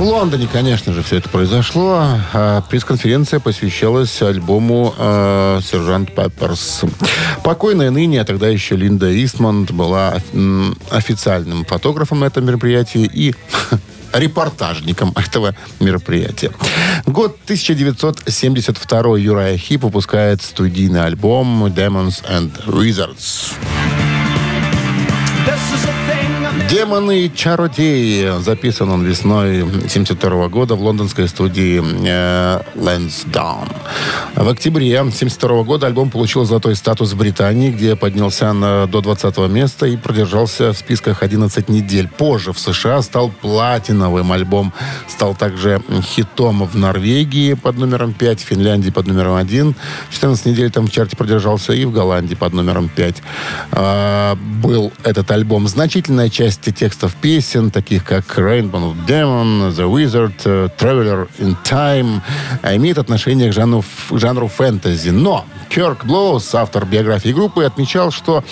[0.00, 2.02] В Лондоне, конечно же, все это произошло.
[2.32, 6.84] А пресс-конференция посвящалась альбому э, «Сержант Пепперс».
[7.44, 10.14] Покойная ныне, а тогда еще Линда Истмонд была
[10.90, 13.34] официальным фотографом на этом мероприятии и
[14.14, 16.50] репортажником этого мероприятия.
[17.04, 23.52] Год 1972 Юрая Хип выпускает студийный альбом «Demons and Wizards».
[26.68, 28.40] «Демоны и чародеи».
[28.40, 31.80] Записан он весной 72 года в лондонской студии
[32.74, 33.72] Lansdowne.
[34.34, 39.38] В октябре 72 года альбом получил золотой статус в Британии, где поднялся на, до 20
[39.48, 42.08] места и продержался в списках 11 недель.
[42.08, 44.72] Позже в США стал платиновым альбом.
[45.08, 49.74] Стал также хитом в Норвегии под номером 5, в Финляндии под номером 1.
[50.10, 53.16] 14 недель там в чарте продержался и в Голландии под номером 5.
[53.72, 55.68] А, был этот альбом.
[55.68, 62.20] Значительная часть текстов песен, таких как Rainbow Demon, The Wizard, Traveler in Time,
[62.62, 65.10] имеет отношение к жанру, жанру фэнтези.
[65.10, 68.42] Но Кёрк Блоус, автор биографии группы, отмечал, что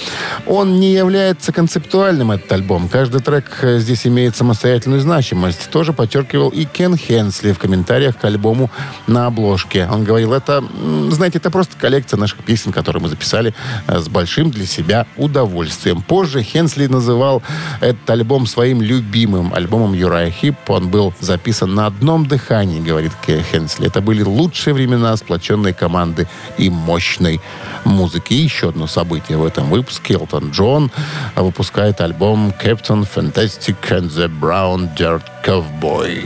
[0.46, 2.88] он не является концептуальным, этот альбом.
[2.88, 5.68] Каждый трек э, здесь имеет самостоятельную значимость.
[5.70, 8.70] Тоже подчеркивал и Кен Хенсли в комментариях к альбому
[9.08, 9.88] на обложке.
[9.90, 10.62] Он говорил, это,
[11.10, 13.52] знаете, это просто коллекция наших песен, которые мы записали
[13.88, 16.02] э, с большим для себя удовольствием.
[16.02, 17.42] Позже Хенсли называл
[17.80, 20.54] этот альбом своим любимым альбомом Юрая Хип.
[20.68, 23.88] Он был записан на одном дыхании, говорит Ке Хенсли.
[23.88, 26.28] Это были лучшие времена сплоченной команды
[26.58, 26.70] и
[27.08, 27.40] мощной
[27.84, 28.34] музыки.
[28.34, 30.14] И еще одно событие в этом выпуске.
[30.14, 30.90] Элтон Джон
[31.36, 36.22] выпускает альбом Captain Fantastic and the Brown Dirt Cowboy.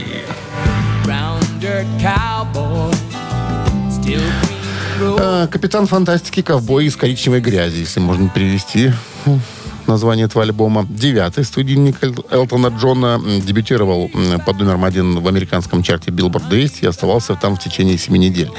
[1.05, 2.93] Brown dirt cowboy,
[3.89, 4.21] still.
[5.19, 8.91] А, Капитан Фантастики, ковбой из коричневой грязи, если можно перевести
[9.87, 10.85] название этого альбома.
[10.89, 14.09] Девятый студийник Эл- Элтона Джона дебютировал
[14.45, 18.49] под номером один в американском чарте Billboard 200 и оставался там в течение семи недель.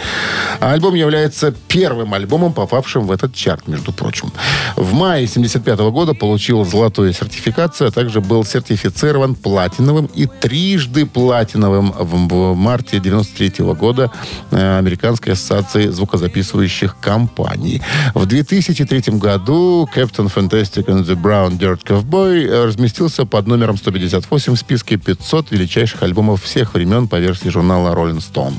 [0.61, 4.33] А альбом является первым альбомом, попавшим в этот чарт, между прочим.
[4.77, 11.93] В мае 75 года получил золотую сертификацию, а также был сертифицирован платиновым и трижды платиновым
[11.93, 14.11] в, марте 93 года
[14.51, 17.83] э, Американской ассоциации звукозаписывающих компаний.
[18.15, 24.55] В 2003 году Captain Fantastic and the Brown Dirt Cowboy э, разместился под номером 158
[24.55, 28.55] в списке 500 величайших альбомов всех времен по версии журнала Rolling Stone.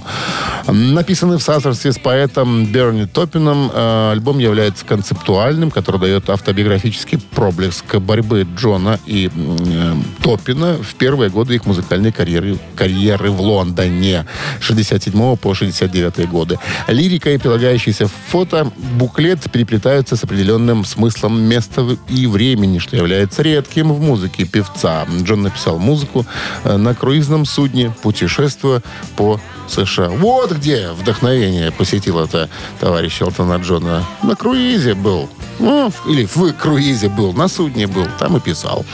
[0.68, 7.96] Написанный в соавторстве с поэтом Берни Топином, э, альбом является концептуальным, который дает автобиографический проблеск
[7.96, 14.26] борьбы Джона и э, Топина в первые годы их музыкальной карьеры, карьеры в Лондоне
[14.60, 16.60] 67 по 69 годы.
[16.88, 22.44] Лирика и прилагающиеся фото, буклет переплетаются с определенным смыслом места и времени,
[22.79, 25.05] что является редким в музыке певца.
[25.21, 26.25] Джон написал музыку
[26.63, 28.81] э, на круизном судне, путешествуя
[29.15, 30.10] по США.
[30.10, 34.05] Вот где вдохновение посетило это товарищ Элтона Джона.
[34.21, 35.29] На круизе был.
[35.60, 38.86] Ну, или в круизе был, на судне был, там и писал.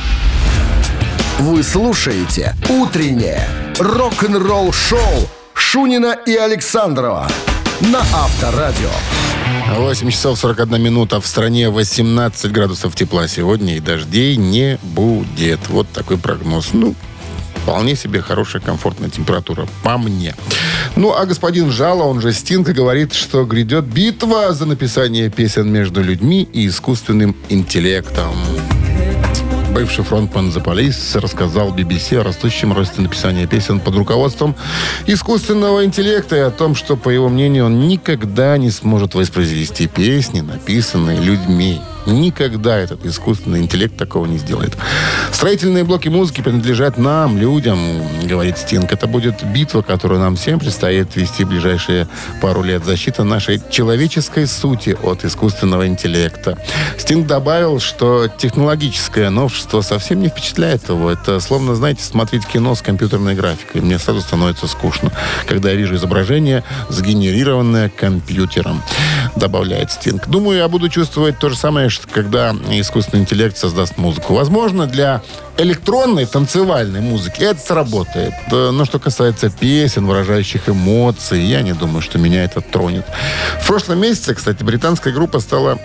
[1.39, 3.47] Вы слушаете «Утреннее
[3.79, 7.27] рок-н-ролл-шоу» Шунина и Александрова
[7.81, 8.91] на Авторадио.
[9.77, 11.21] 8 часов 41 минута.
[11.21, 15.69] В стране 18 градусов тепла сегодня и дождей не будет.
[15.69, 16.69] Вот такой прогноз.
[16.73, 16.95] Ну,
[17.55, 19.67] вполне себе хорошая, комфортная температура.
[19.83, 20.35] По мне.
[20.95, 26.03] Ну, а господин Жало, он же Стинг, говорит, что грядет битва за написание песен между
[26.03, 28.35] людьми и искусственным интеллектом.
[29.71, 34.55] Бывший фронтмен The Police, рассказал BBC о растущем росте написания песен под руководством
[35.07, 40.41] искусственного интеллекта и о том, что, по его мнению, он никогда не сможет воспроизвести песни,
[40.41, 41.79] написанные людьми.
[42.05, 44.75] Никогда этот искусственный интеллект такого не сделает.
[45.31, 47.79] Строительные блоки музыки принадлежат нам, людям,
[48.23, 48.91] говорит Стинг.
[48.91, 52.07] Это будет битва, которую нам всем предстоит вести в ближайшие
[52.41, 52.83] пару лет.
[52.85, 56.57] Защита нашей человеческой сути от искусственного интеллекта.
[56.97, 61.11] Стинг добавил, что технологическое новшество совсем не впечатляет его.
[61.11, 63.81] Это словно, знаете, смотреть кино с компьютерной графикой.
[63.81, 65.11] Мне сразу становится скучно,
[65.47, 68.81] когда я вижу изображение, сгенерированное компьютером,
[69.35, 70.27] добавляет Стинг.
[70.27, 74.33] Думаю, я буду чувствовать то же самое, что когда искусственный интеллект создаст музыку.
[74.33, 75.21] Возможно, для
[75.57, 78.33] электронной танцевальной музыки это сработает.
[78.51, 83.05] Э, Но что касается песен, выражающих эмоции, я не думаю, что меня это тронет.
[83.59, 85.79] В прошлом месяце, кстати, британская группа стала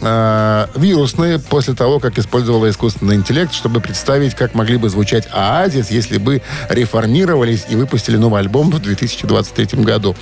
[0.00, 5.90] э, вирусные после того, как использовала искусственный интеллект, чтобы представить, как могли бы звучать Оазис,
[5.90, 10.16] если бы реформировались и выпустили новый альбом в 2023 году.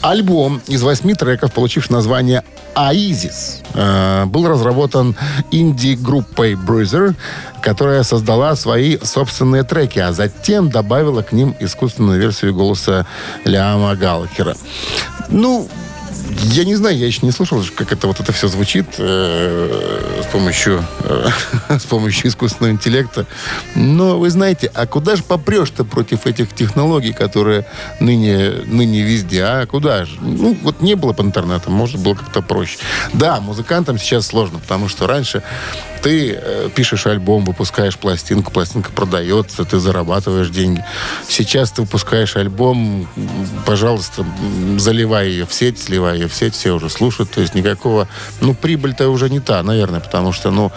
[0.00, 2.42] Альбом из восьми треков, получивший название
[2.74, 5.16] «Аизис», э, был разработан
[5.50, 7.14] инди-группой Bruiser,
[7.62, 13.06] которая создала свои собственные треки, а затем добавила к ним искусственную версию голоса
[13.44, 14.54] Ляма Галкера.
[15.28, 15.68] Ну,
[16.54, 20.26] я не знаю, я еще не слышал, как это вот это все звучит э, с
[20.26, 21.28] помощью э,
[21.78, 23.26] с помощью искусственного интеллекта.
[23.74, 27.66] Но вы знаете, а куда же попрешь-то против этих технологий, которые
[28.00, 29.42] ныне ныне везде?
[29.42, 30.16] А куда же?
[30.20, 32.78] Ну вот не было бы интернета, может было как-то проще.
[33.12, 35.42] Да, музыкантам сейчас сложно, потому что раньше
[36.04, 40.84] ты э, пишешь альбом, выпускаешь пластинку, пластинка продается, ты зарабатываешь деньги.
[41.26, 43.08] Сейчас ты выпускаешь альбом,
[43.64, 44.26] пожалуйста,
[44.76, 47.30] заливай ее в сеть, сливай ее в сеть, все уже слушают.
[47.30, 48.06] То есть никакого...
[48.42, 50.70] Ну, прибыль-то уже не та, наверное, потому что, ну,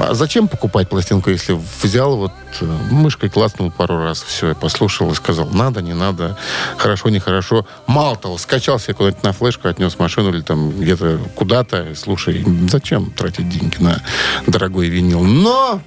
[0.00, 5.10] а зачем покупать пластинку, если взял вот э, мышкой класснул пару раз, все, я послушал
[5.10, 6.36] и сказал, надо, не надо,
[6.76, 7.66] хорошо, нехорошо.
[7.86, 13.10] Мало того, скачал себе куда-нибудь на флешку, отнес машину или там где-то куда-то, слушай, зачем
[13.10, 14.02] тратить деньги на
[14.46, 15.22] дорогой винил?
[15.22, 15.80] Но,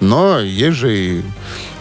[0.00, 1.22] но есть же и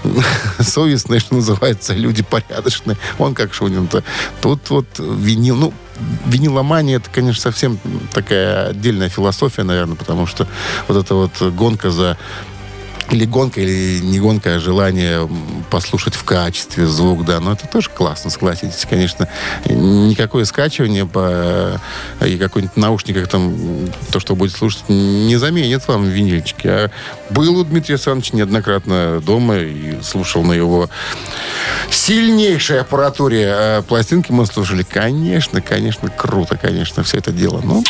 [0.60, 2.98] совестные, что называется, люди порядочные.
[3.20, 4.04] Он как Шунин-то.
[4.42, 5.74] Тут вот винил, ну,
[6.26, 7.80] виниломания, это, конечно, совсем
[8.14, 10.48] такая отдельная философия, наверное, потому что
[10.88, 12.18] вот эта вот гонка за
[13.10, 15.28] или гонка, или не гонка, а желание
[15.70, 19.28] послушать в качестве звук, да, но это тоже классно, согласитесь, конечно.
[19.66, 21.82] Никакое скачивание по
[22.26, 23.56] и какой-нибудь наушниках там,
[24.12, 26.68] то, что будет слушать, не заменит вам винильчики.
[26.68, 26.92] А
[27.30, 30.90] был у Дмитрия Александровича неоднократно дома и слушал на его
[31.90, 34.84] сильнейшей аппаратуре э, пластинки мы слушали.
[34.84, 37.62] Конечно, конечно, круто, конечно, все это дело.
[37.64, 37.84] Но,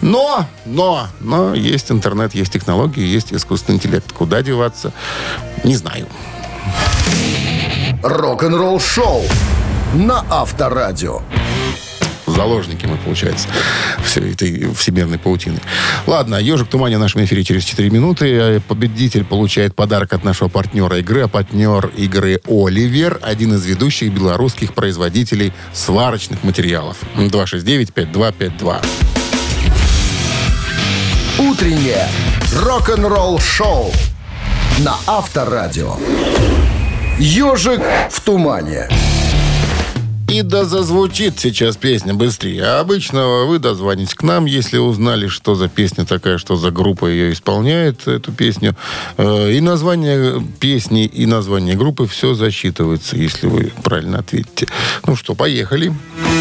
[0.00, 4.12] но, но, но есть интернет, есть технологии, есть искусственный интеллект.
[4.12, 4.55] Куда деваться?
[5.64, 6.06] Не знаю.
[8.02, 9.22] Рок-н-ролл шоу
[9.94, 11.22] на Авторадио.
[12.26, 13.48] Заложники мы, получается,
[14.04, 15.58] всей этой всемирной паутины.
[16.06, 18.30] Ладно, «Ежик в тумане» в нашем эфире через 4 минуты.
[18.30, 21.22] Э, Победитель получает подарок от нашего партнера игры.
[21.22, 26.98] А партнер игры «Оливер»– один из ведущих белорусских производителей сварочных материалов.
[27.16, 28.84] 269-5252.
[31.38, 32.08] Утреннее
[32.54, 33.92] рок-н-ролл шоу
[34.84, 35.96] на Авторадио.
[37.18, 38.88] Ежик в тумане.
[40.28, 42.62] И да зазвучит сейчас песня быстрее.
[42.64, 47.06] А обычно вы дозвонитесь к нам, если узнали, что за песня такая, что за группа
[47.06, 48.76] ее исполняет, эту песню.
[49.16, 54.66] Э, И название песни, и название группы все засчитывается, если вы правильно ответите.
[55.06, 55.88] Ну что, поехали.
[55.88, 56.35] God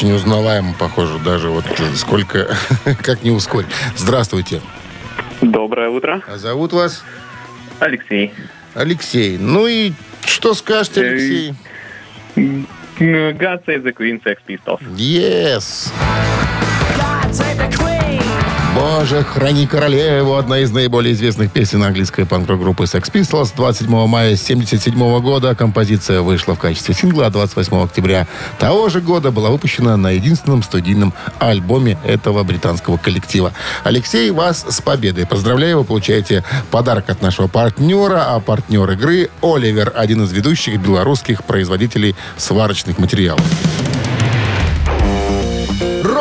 [0.00, 2.56] Очень узнаваемо, похоже, даже вот сколько,
[3.02, 3.68] как не ускорить.
[3.98, 4.62] Здравствуйте.
[5.42, 6.22] Доброе утро.
[6.26, 7.04] А зовут вас
[7.80, 8.32] Алексей.
[8.72, 9.36] Алексей.
[9.36, 9.92] Ну и
[10.24, 11.54] что скажете, Э, Алексей?
[12.98, 14.80] God Save the Queen, Sex Pistols.
[14.96, 15.92] Yes.
[18.74, 18.90] God save the queen.
[19.10, 23.52] же «Храни королеву», одна из наиболее известных песен английской панк-группы Sex Pistols.
[23.56, 28.28] 27 мая 1977 года композиция вышла в качестве сингла, а 28 октября
[28.60, 33.52] того же года была выпущена на единственном студийном альбоме этого британского коллектива.
[33.82, 35.26] Алексей, вас с победой.
[35.26, 41.42] Поздравляю, вы получаете подарок от нашего партнера, а партнер игры Оливер, один из ведущих белорусских
[41.42, 43.42] производителей сварочных материалов.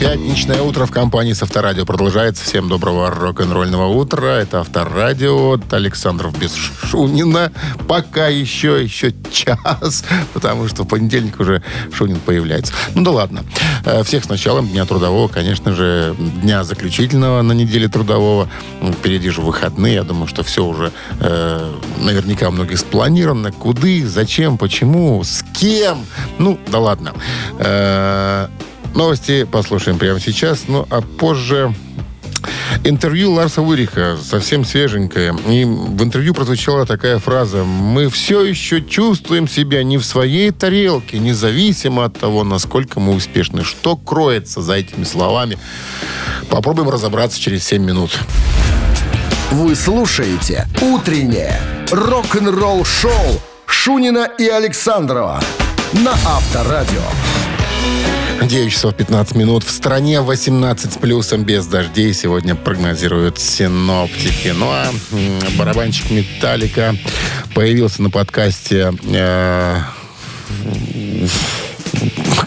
[0.00, 2.44] Пятничное утро в компании с Авторадио продолжается.
[2.44, 4.36] Всем доброго рок-н-ролльного утра.
[4.40, 5.58] Это Авторадио.
[5.72, 7.50] Александров без Шунина.
[7.88, 12.72] Пока еще, еще час, потому что в понедельник уже Шунин появляется.
[12.94, 13.44] Ну да ладно.
[13.84, 18.48] Э, Всех с началом Дня Трудового, конечно же, Дня заключительного на неделе Трудового.
[18.80, 19.94] М, Впереди же выходные.
[19.94, 23.50] Я думаю, что все уже э, наверняка у многих спланировано.
[23.50, 26.06] Куды, зачем, почему, с кем.
[26.38, 27.14] Ну, да ладно.
[27.58, 28.46] Э,
[28.98, 31.72] Новости послушаем прямо сейчас, ну а позже
[32.82, 35.36] интервью Ларса Уриха, совсем свеженькое.
[35.48, 41.20] И в интервью прозвучала такая фраза «Мы все еще чувствуем себя не в своей тарелке,
[41.20, 43.62] независимо от того, насколько мы успешны».
[43.62, 45.58] Что кроется за этими словами?
[46.50, 48.18] Попробуем разобраться через 7 минут.
[49.52, 51.60] Вы слушаете «Утреннее
[51.92, 55.40] рок-н-ролл-шоу» Шунина и Александрова
[55.92, 57.04] на Авторадио.
[58.42, 59.64] 9 часов 15 минут.
[59.64, 64.48] В стране 18 с плюсом без дождей сегодня прогнозируют синоптики.
[64.48, 64.90] Ну а
[65.56, 66.94] барабанщик Металлика
[67.54, 69.78] появился на подкасте э,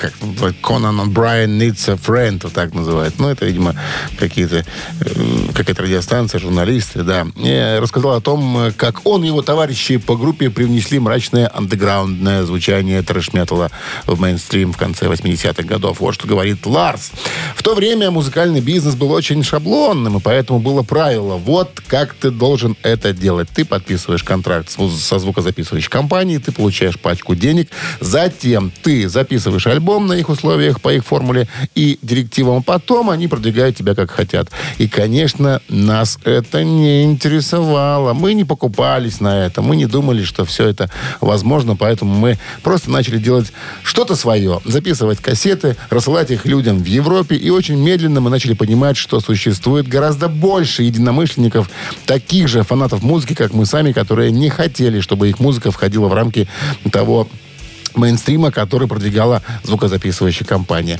[0.01, 0.13] как
[0.61, 3.19] Конан Брайан Needs a Friend, вот так называют.
[3.19, 3.75] Ну, это, видимо,
[4.17, 4.65] какие-то,
[4.99, 5.13] э,
[5.53, 7.27] какая-то радиостанция, журналисты, да.
[7.35, 13.03] И рассказал о том, как он и его товарищи по группе привнесли мрачное андеграундное звучание
[13.03, 13.69] трэш-металла
[14.07, 15.99] в мейнстрим в конце 80-х годов.
[15.99, 17.11] Вот что говорит Ларс.
[17.55, 22.31] В то время музыкальный бизнес был очень шаблонным, и поэтому было правило, вот как ты
[22.31, 23.49] должен это делать.
[23.53, 30.13] Ты подписываешь контракт со звукозаписывающей компанией, ты получаешь пачку денег, затем ты записываешь альбом на
[30.13, 34.49] их условиях, по их формуле и директивам, потом они продвигают тебя как хотят.
[34.77, 38.13] И, конечно, нас это не интересовало.
[38.13, 40.89] Мы не покупались на это, мы не думали, что все это
[41.19, 43.51] возможно, поэтому мы просто начали делать
[43.83, 48.97] что-то свое, записывать кассеты, рассылать их людям в Европе, и очень медленно мы начали понимать,
[48.97, 51.69] что существует гораздо больше единомышленников,
[52.05, 56.13] таких же фанатов музыки, как мы сами, которые не хотели, чтобы их музыка входила в
[56.13, 56.47] рамки
[56.91, 57.27] того
[57.95, 60.99] мейнстрима, который продвигала звукозаписывающая компания.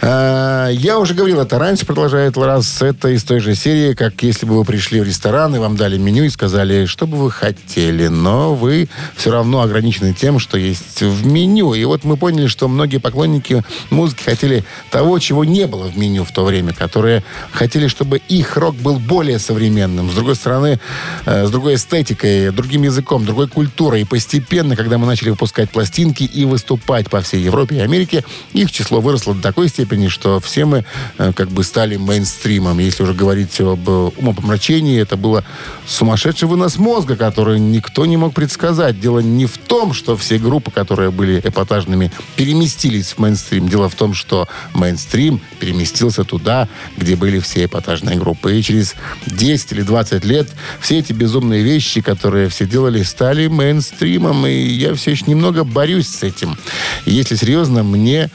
[0.00, 2.82] Э, Я уже говорил это раньше, продолжает Ларас.
[2.82, 5.98] Это из той же серии, как если бы вы пришли в ресторан и вам дали
[5.98, 11.02] меню и сказали, что бы вы хотели, но вы все равно ограничены тем, что есть
[11.02, 11.74] в меню.
[11.74, 16.24] И вот мы поняли, что многие поклонники музыки хотели того, чего не было в меню
[16.24, 17.22] в то время, которые
[17.52, 20.10] хотели, чтобы их рок был более современным.
[20.10, 20.80] С другой стороны,
[21.26, 24.02] э, с другой эстетикой, другим языком, другой культурой.
[24.02, 28.70] И постепенно, когда мы начали выпускать пластинки и выступать по всей Европе и Америке, их
[28.72, 30.84] число выросло до такой степени, что все мы
[31.18, 32.78] э, как бы стали мейнстримом.
[32.78, 35.44] Если уже говорить об э, умопомрачении, это было
[35.86, 39.00] сумасшедший вынос мозга, который никто не мог предсказать.
[39.00, 43.68] Дело не в том, что все группы, которые были эпатажными, переместились в мейнстрим.
[43.68, 48.58] Дело в том, что мейнстрим переместился туда, где были все эпатажные группы.
[48.58, 48.94] И через
[49.26, 50.48] 10 или 20 лет
[50.80, 54.46] все эти безумные вещи, которые все делали, стали мейнстримом.
[54.46, 56.56] И я все еще немного борюсь этим.
[57.04, 58.30] Если серьезно, мне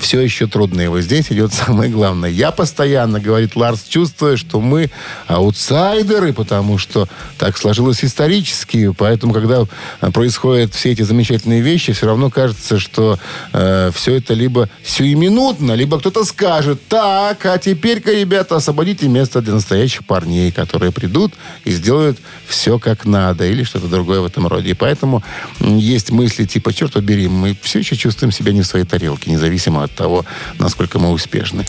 [0.00, 0.80] все еще трудно.
[0.82, 2.30] И вот здесь идет самое главное.
[2.30, 4.90] Я постоянно, говорит Ларс, чувствую, что мы
[5.26, 8.92] аутсайдеры, потому что так сложилось исторически.
[8.96, 9.64] Поэтому, когда
[10.00, 13.18] э, происходят все эти замечательные вещи, все равно кажется, что
[13.52, 19.54] э, все это либо сиюминутно, либо кто-то скажет, так, а теперь-ка, ребята, освободите место для
[19.54, 21.34] настоящих парней, которые придут
[21.64, 24.70] и сделают все как надо, или что-то другое в этом роде.
[24.70, 25.22] И поэтому
[25.60, 29.84] есть мысли типа, черт побери, мы все еще чувствуем себя не в своей тарелке, независимо
[29.84, 30.24] от того,
[30.58, 31.64] насколько мы успешны.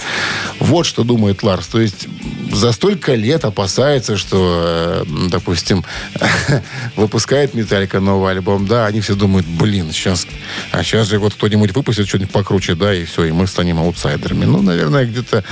[0.60, 1.68] Вот что думает Ларс.
[1.68, 2.08] То есть
[2.52, 5.84] за столько лет опасается, что, э, допустим,
[6.96, 10.28] выпускает Металлика новый альбом, да, они все думают, блин, сейчас,
[10.72, 14.46] а сейчас же вот кто-нибудь выпустит что-нибудь покруче, да, и все, и мы станем аутсайдерами.
[14.46, 15.44] Ну, наверное, где-то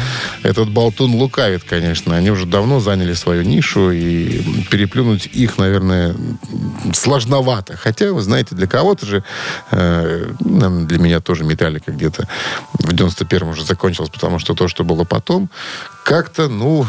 [0.44, 2.16] этот болтун лукавит, конечно.
[2.16, 6.16] Они уже давно заняли свою нишу, и переплюнуть их, наверное,
[6.94, 7.78] сложновато.
[7.78, 9.24] Хотя, вы знаете, для кого-то же,
[9.72, 12.28] э, для меня тоже Металлика где-то
[12.74, 15.50] в 91-м уже закончилась, потому что то, что было потом,
[16.04, 16.86] как-то, ну,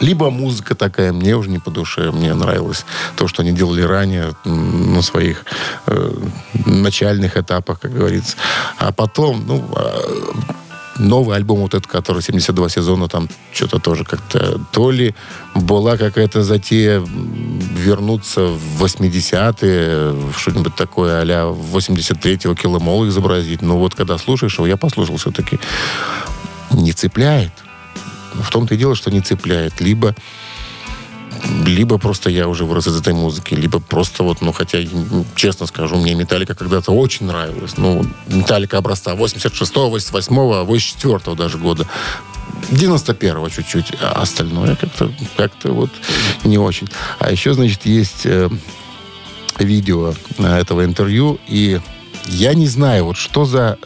[0.00, 2.10] Либо музыка такая, мне уже не по душе.
[2.10, 2.86] Мне нравилось
[3.16, 5.44] то, что они делали ранее на своих
[5.86, 6.14] э,
[6.64, 8.36] начальных этапах, как говорится.
[8.78, 10.00] А потом, ну, а,
[10.98, 14.60] новый альбом вот этот, который 72 сезона, там что-то тоже как-то...
[14.72, 15.14] То ли
[15.54, 17.04] была какая-то затея
[17.82, 23.62] вернуться в 80-е, в что-нибудь такое а-ля 83-го Киломол изобразить.
[23.62, 25.58] Но вот когда слушаешь его, я послушал все-таки,
[26.70, 27.52] не цепляет.
[28.34, 29.80] В том-то и дело, что не цепляет.
[29.80, 30.14] Либо
[31.66, 34.78] либо просто я уже вырос из этой музыки, либо просто вот, ну, хотя,
[35.34, 37.76] честно скажу, мне Металлика когда-то очень нравилась.
[37.76, 41.86] Ну, Металлика образца 86-го, 88-го, 84-го даже года.
[42.70, 45.90] 91-го чуть-чуть, а остальное как-то как вот
[46.44, 46.88] не очень.
[47.18, 48.48] А еще, значит, есть э,
[49.58, 51.80] видео э, этого интервью, и
[52.26, 53.78] я не знаю, вот что за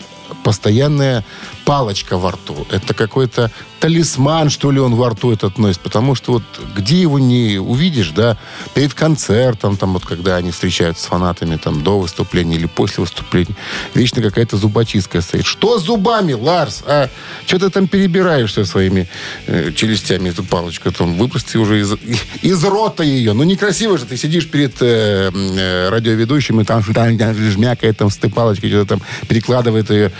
[0.44, 1.24] постоянная
[1.64, 2.66] палочка во рту.
[2.70, 3.50] Это какой-то
[3.80, 5.80] талисман, что ли, он во рту этот носит.
[5.80, 6.42] Потому что вот
[6.76, 8.36] где его не увидишь, да,
[8.74, 13.54] перед концертом, там вот когда они встречаются с фанатами там до выступления или после выступления,
[13.94, 15.46] вечно какая-то зубочистка стоит.
[15.46, 16.82] Что с зубами, Ларс?
[16.86, 17.08] А
[17.46, 19.08] что ты там перебираешься своими
[19.46, 20.90] э, челюстями, эту палочку?
[20.92, 21.94] Там выпусти уже из,
[22.42, 23.32] из рота ее.
[23.32, 28.30] Ну, некрасиво же ты сидишь перед э, э, радиоведущим, и там, жмякает там с этой
[28.30, 30.12] палочкой, что-то там перекладывает ее.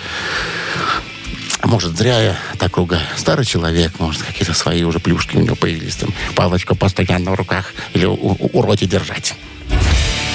[1.67, 3.03] А может, зря я так ругаю.
[3.17, 5.97] Старый человек, может, какие-то свои уже плюшки у него появились.
[5.97, 9.35] Там палочку постоянно в руках или у, у- у роте держать.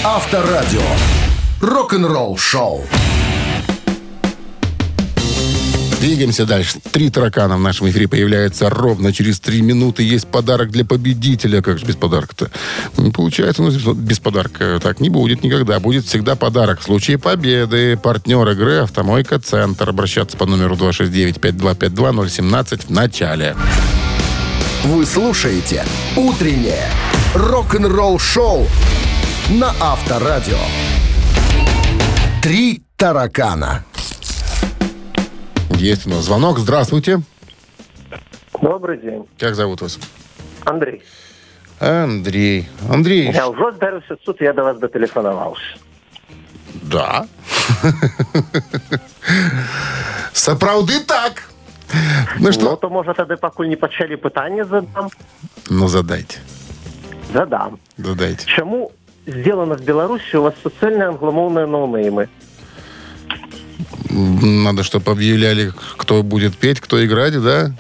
[0.03, 0.81] Авторадио.
[1.61, 2.85] Рок-н-ролл шоу.
[6.01, 6.79] Двигаемся дальше.
[6.91, 10.01] Три таракана в нашем эфире появляются ровно через три минуты.
[10.01, 11.61] Есть подарок для победителя.
[11.61, 12.49] Как же без подарка-то?
[12.97, 15.79] Не получается, но без подарка так не будет никогда.
[15.79, 16.79] Будет всегда подарок.
[16.79, 19.89] В случае победы партнер игры «Автомойка Центр».
[19.89, 23.55] Обращаться по номеру 269-5252-017 в начале.
[24.83, 25.85] Вы слушаете
[26.15, 26.89] «Утреннее
[27.35, 28.67] рок-н-ролл шоу»
[29.51, 30.57] на Авторадио.
[32.41, 33.85] Три таракана.
[35.80, 36.58] Есть у нас звонок.
[36.58, 37.20] Здравствуйте.
[38.62, 39.24] Добрый день.
[39.38, 39.98] Как зовут вас?
[40.64, 41.02] Андрей.
[41.78, 42.68] Андрей.
[42.90, 43.30] Андрей.
[43.32, 45.62] Я вже зберуся тут, я до вас дотелефонувався.
[46.82, 47.26] Да.
[50.32, 51.42] Сапраўды так.
[52.38, 52.76] Ну Ну, что?
[52.76, 55.08] то може тоді, поки не почали питання задам,
[55.70, 56.36] Ну, задайте.
[57.34, 57.78] задам.
[57.98, 58.44] Задайте.
[58.46, 58.90] Чому
[59.26, 62.28] сделано в Білорусі у вас суцільні англомовні ноунейми?
[64.09, 67.73] надо, чтобы объявляли, кто будет петь, кто играть, да?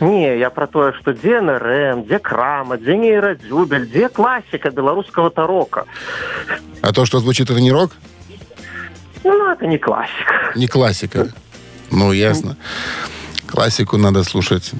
[0.00, 5.84] Ні, я про те, що де НРМ, де Крама, де нейродюбель, де класика белорусского тарока.
[6.80, 7.90] А то, что звучит, это не рок?
[9.24, 10.52] Ну, это не классика.
[10.56, 11.26] Не классика.
[11.90, 12.56] Ну, ясно.
[13.46, 14.72] Классику надо слушать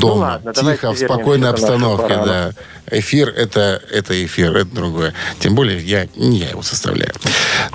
[0.00, 2.50] Ну ладно, тихо, в спокойной обстановке, да.
[2.90, 5.14] Эфир это, это эфир, это другое.
[5.40, 7.12] Тем более я, не я его составляю.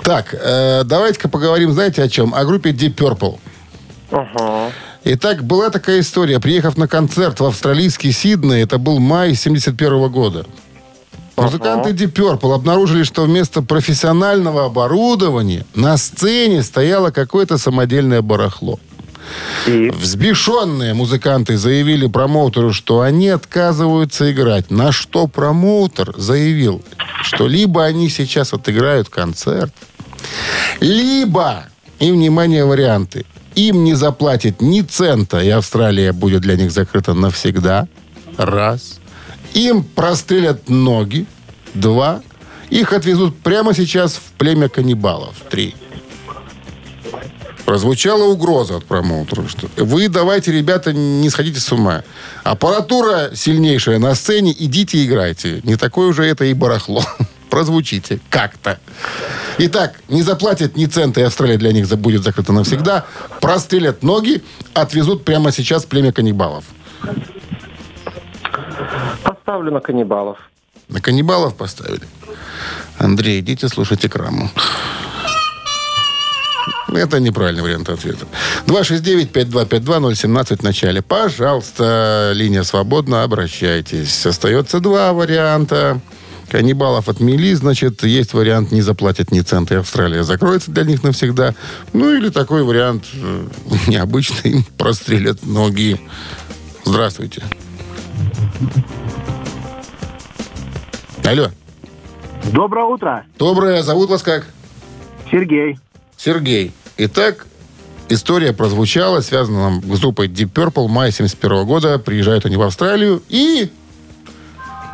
[0.02, 2.34] Так, э, давайте-ка поговорим, знаете, о чем?
[2.34, 3.38] О группе Deep Purple.
[4.10, 4.72] Угу.
[5.04, 6.40] Итак, была такая история.
[6.40, 10.46] Приехав на концерт в австралийский Сидней, это был май 71 года.
[11.36, 18.78] Музыканты Deep Purple обнаружили, что вместо профессионального оборудования на сцене стояло какое-то самодельное барахло.
[19.66, 24.70] И Взбешенные музыканты заявили промоутеру, что они отказываются играть.
[24.70, 26.82] На что промоутер заявил,
[27.22, 29.72] что либо они сейчас отыграют концерт,
[30.80, 31.66] либо,
[31.98, 37.86] и, внимание, варианты, им не заплатят ни цента, и Австралия будет для них закрыта навсегда.
[38.36, 38.98] Раз.
[39.54, 41.26] Им прострелят ноги.
[41.74, 42.22] Два.
[42.70, 45.36] Их отвезут прямо сейчас в племя каннибалов.
[45.50, 45.74] Три.
[47.64, 52.02] Прозвучала угроза от промоутера, что вы давайте, ребята, не сходите с ума.
[52.42, 55.60] Аппаратура сильнейшая на сцене, идите играйте.
[55.64, 57.02] Не такое уже это и барахло.
[57.50, 58.78] Прозвучите как-то.
[59.58, 63.06] Итак, не заплатят ни цента, и Австралия для них будет закрыта навсегда.
[63.40, 64.42] Прострелят ноги,
[64.74, 66.64] отвезут прямо сейчас племя каннибалов.
[69.22, 70.38] поставлю на каннибалов.
[70.88, 72.02] На каннибалов поставили.
[72.98, 74.50] Андрей, идите слушайте краму.
[76.94, 78.26] Это неправильный вариант ответа.
[78.66, 81.02] 269-5252-017 в начале.
[81.02, 84.24] Пожалуйста, линия свободна, обращайтесь.
[84.24, 86.00] Остается два варианта.
[86.50, 91.54] Каннибалов отмели, значит, есть вариант не заплатят ни цента, и Австралия закроется для них навсегда.
[91.92, 93.46] Ну, или такой вариант э,
[93.88, 96.00] необычный, им прострелят ноги.
[96.84, 97.42] Здравствуйте.
[101.24, 101.50] Алло.
[102.52, 103.82] Доброе утро, Доброе.
[103.82, 104.46] Зовут вас как?
[105.30, 105.78] Сергей.
[106.16, 106.72] Сергей.
[106.96, 107.46] Итак,
[108.08, 110.88] история прозвучала, связана нам с группой Deep Purple.
[110.88, 111.98] Май 71 года.
[111.98, 113.70] Приезжают они в Австралию и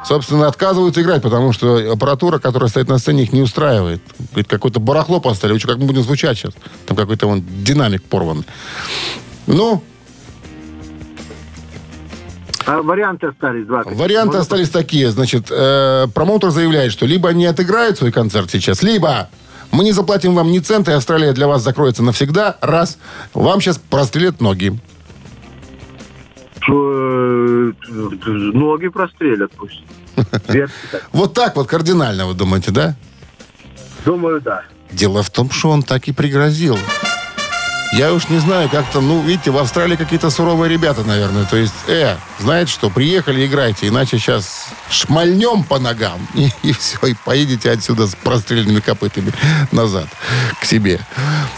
[0.05, 4.01] собственно, отказываются играть, потому что аппаратура, которая стоит на сцене, их не устраивает.
[4.31, 5.59] Говорит, какое-то барахло поставили.
[5.59, 6.55] Что, как мы будем звучать сейчас?
[6.87, 8.45] Там какой-то вон динамик порван.
[9.47, 9.83] Ну,
[12.67, 13.83] А варианты остались два.
[13.85, 15.11] Варианты Можно остались такие.
[15.11, 19.29] Значит, э, промоутер заявляет, что либо они отыграют свой концерт сейчас, либо
[19.73, 22.57] мы не заплатим вам ни цента, и Австралия для вас закроется навсегда.
[22.61, 22.99] Раз.
[23.35, 24.79] Вам сейчас прострелят ноги.
[26.69, 29.83] Э, ноги прострелят пусть.
[31.13, 32.95] Вот так вот кардинально, вы думаете, да?
[34.05, 34.63] Думаю, да.
[34.91, 36.77] Дело в том, что он так и пригрозил.
[37.93, 41.45] Я уж не знаю, как-то, ну, видите, в Австралии какие-то суровые ребята, наверное.
[41.45, 46.99] То есть, э, знаете что, приехали, играйте, иначе сейчас шмальнем по ногам, и, и все,
[47.09, 49.33] и поедете отсюда с простреленными копытами
[49.73, 50.07] назад
[50.61, 51.01] к себе.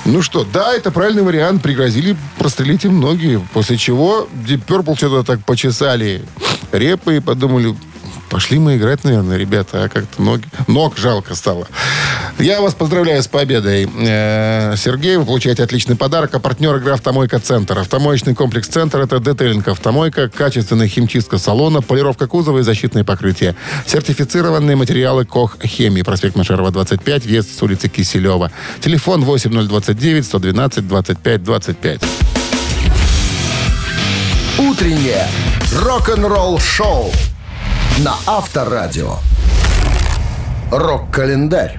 [0.07, 1.62] Ну что, да, это правильный вариант.
[1.62, 3.39] Пригрозили прострелить им ноги.
[3.53, 6.24] После чего Deep Purple что-то так почесали
[6.72, 7.76] репы и подумали,
[8.33, 10.45] Пошли мы играть, наверное, ребята, а как-то ноги...
[10.66, 11.68] Ног жалко стало.
[12.39, 13.87] Я вас поздравляю с победой.
[13.95, 16.35] Э, Сергей, вы получаете отличный подарок.
[16.35, 17.78] А партнер игры «Автомойка Центр».
[17.78, 23.55] Автомоечный комплекс «Центр»— это детейлинг «Автомойка», качественная химчистка салона, полировка кузова и защитные покрытия.
[23.85, 26.01] Сертифицированные материалы «Кох Хемии».
[26.01, 28.51] Проспект Машерова, 25, въезд с улицы Киселева.
[28.80, 32.01] Телефон 8029 112 25 25.
[34.59, 35.28] Утреннее
[35.74, 37.12] рок-н-ролл-шоу
[37.99, 39.18] на Авторадио.
[40.70, 41.78] Рок-календарь.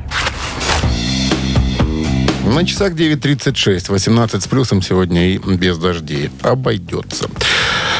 [2.45, 6.30] На часах 9.36, 18 с плюсом сегодня и без дождей.
[6.41, 7.30] Обойдется.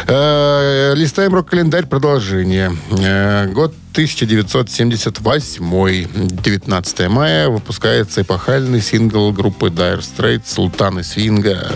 [0.07, 2.76] Э, Листаем рок-календарь, продолжение.
[2.91, 11.72] Э, Год 1978, 19 мая, выпускается эпохальный сингл группы Dire Straits «Султаны свинга».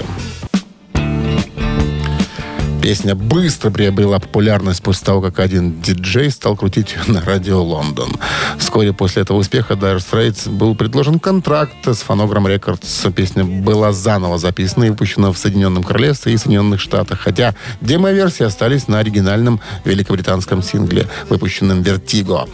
[2.88, 8.16] Песня быстро приобрела популярность после того, как один диджей стал крутить ее на радио Лондон.
[8.58, 13.12] Вскоре после этого успеха Dire Straits был предложен контракт с Phonogram Records.
[13.12, 18.88] Песня была заново записана и выпущена в Соединенном Королевстве и Соединенных Штатах, хотя демо-версии остались
[18.88, 22.48] на оригинальном великобританском сингле, выпущенном Vertigo.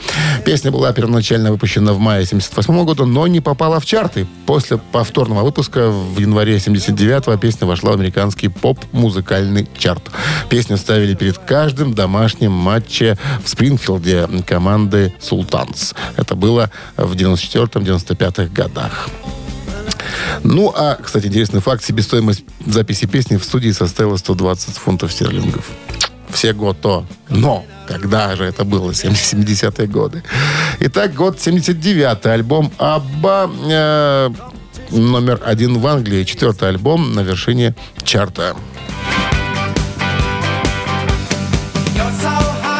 [0.46, 4.26] Песня была первоначально выпущена в мае 78 года, но не попала в чарты.
[4.48, 10.10] После повторного выпуска в январе 79 песня вошла в американский поп-музыкальный чарт.
[10.50, 15.96] Песню ставили перед каждым домашним матче в Спрингфилде команды «Султанс».
[16.18, 19.10] Это было в 94-95 годах.
[20.44, 21.84] Ну, а, кстати, интересный факт.
[21.84, 25.66] Себестоимость записи песни в студии составила 120 фунтов стерлингов.
[26.30, 27.06] Все гото.
[27.30, 28.92] Но когда же это было?
[28.92, 30.24] 70-е годы.
[30.80, 32.34] Итак, год 79-й.
[32.34, 34.30] Альбом «Абба» э,
[34.92, 36.24] номер один в Англии.
[36.24, 38.56] Четвертый альбом на вершине чарта.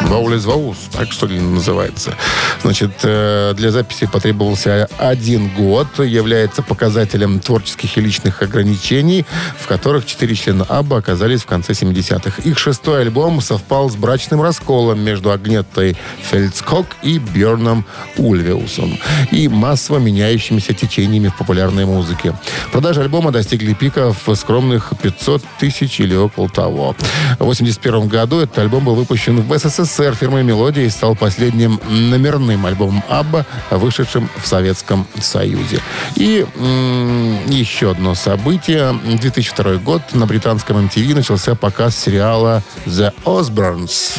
[0.08, 2.14] Ваулис Ваус, так что ли называется.
[2.62, 5.86] Значит, э, для записи потребовался один год.
[5.98, 9.24] Является показателем творческих и личных ограничений,
[9.58, 12.42] в которых четыре члена Абба оказались в конце 70-х.
[12.42, 15.96] Их шестой альбом совпал с брачным расколом между Агнеттой
[16.30, 17.84] Фельдскок и Бьерном
[18.16, 18.98] Ульвеусом
[19.30, 22.34] и массово меняющимися течениями в популярной музыке.
[22.72, 26.94] Продажи альбома достигли пика в скромных 500 тысяч или около того.
[27.38, 32.66] В 81 году этот альбом был выпущен в СССР фирмой «Мелодия» и стал последним номерным
[32.66, 35.80] альбомом Абба, вышедшим в Советском Союзе.
[36.16, 38.92] И м, еще одно событие.
[39.04, 40.02] 2002 год.
[40.12, 44.18] На британском MTV начался показ сериала «The Osbournes».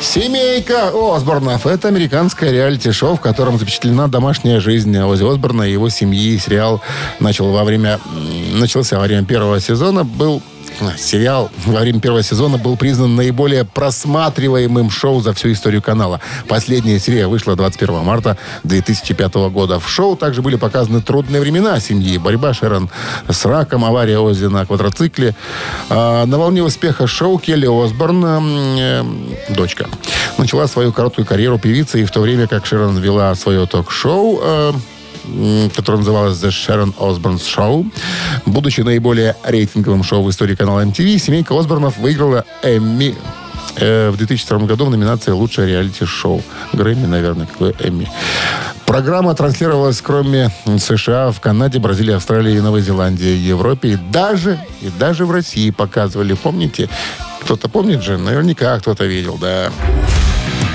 [0.00, 1.66] Семейка Осборнов.
[1.66, 6.38] Это американское реалити-шоу, в котором запечатлена домашняя жизнь Ози Осборна и его семьи.
[6.38, 6.80] Сериал
[7.18, 7.98] начал во время,
[8.52, 10.04] начался во время первого сезона.
[10.04, 10.42] Был
[10.98, 16.20] Сериал во время первого сезона был признан наиболее просматриваемым шоу за всю историю канала.
[16.48, 19.80] Последняя серия вышла 21 марта 2005 года.
[19.80, 22.18] В шоу также были показаны трудные времена семьи.
[22.18, 22.90] Борьба Шерон
[23.28, 25.34] с раком, авария Ози на квадроцикле.
[25.88, 29.04] А, на волне успеха шоу Келли Осборн, э,
[29.50, 29.88] дочка,
[30.38, 34.72] начала свою короткую карьеру певицы, и в то время как Шерон вела свое ток-шоу, э,
[35.74, 37.86] которое называлось The Sharon Osbourne Show.
[38.46, 43.14] Будучи наиболее рейтинговым шоу в истории канала MTV, семейка Осборнов выиграла Эмми
[43.76, 46.42] э, в 2002 году в номинации «Лучшее реалити-шоу».
[46.72, 48.08] Грэмми, наверное, какой Эмми.
[48.86, 55.26] Программа транслировалась кроме США, в Канаде, Бразилии, Австралии, Новой Зеландии, Европе и даже, и даже
[55.26, 56.34] в России показывали.
[56.34, 56.88] Помните?
[57.40, 58.16] Кто-то помнит же?
[58.16, 59.70] Наверняка кто-то видел, да.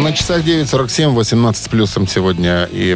[0.00, 2.94] На часах 9.47, 18 с плюсом сегодня и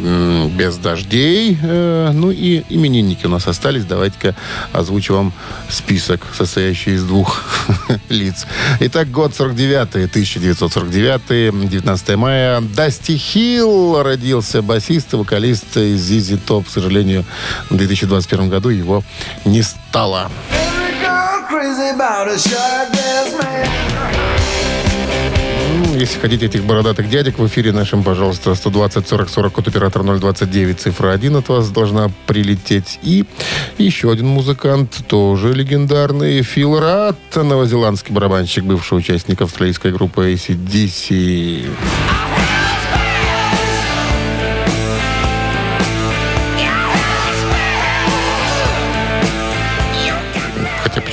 [0.57, 1.57] без дождей.
[1.61, 3.85] Э, ну и именинники у нас остались.
[3.85, 4.35] Давайте-ка
[4.71, 5.33] озвучу вам
[5.69, 7.43] список, состоящий из двух
[8.09, 8.47] лиц.
[8.79, 12.61] Итак, год 49 1949 19 мая.
[12.61, 16.67] Дасти Хилл родился басист и вокалист из Зизи Топ.
[16.67, 17.25] К сожалению,
[17.69, 19.03] в 2021 году его
[19.45, 20.31] не стало.
[24.19, 24.26] Ну,
[25.97, 30.79] Если хотите этих бородатых дядек в эфире нашем, пожалуйста, 120 40 40 код оператор 029,
[30.79, 32.99] цифра 1 от вас должна прилететь.
[33.01, 33.25] И
[33.79, 41.65] еще один музыкант, тоже легендарный, Фил Ратт, новозеландский барабанщик, бывший участник австралийской группы ACDC.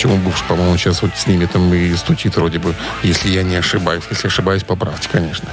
[0.05, 3.43] Хотя почему бывший, по-моему, сейчас вот с ними там и стучит вроде бы, если я
[3.43, 4.03] не ошибаюсь.
[4.11, 5.49] Если ошибаюсь, поправьте, конечно.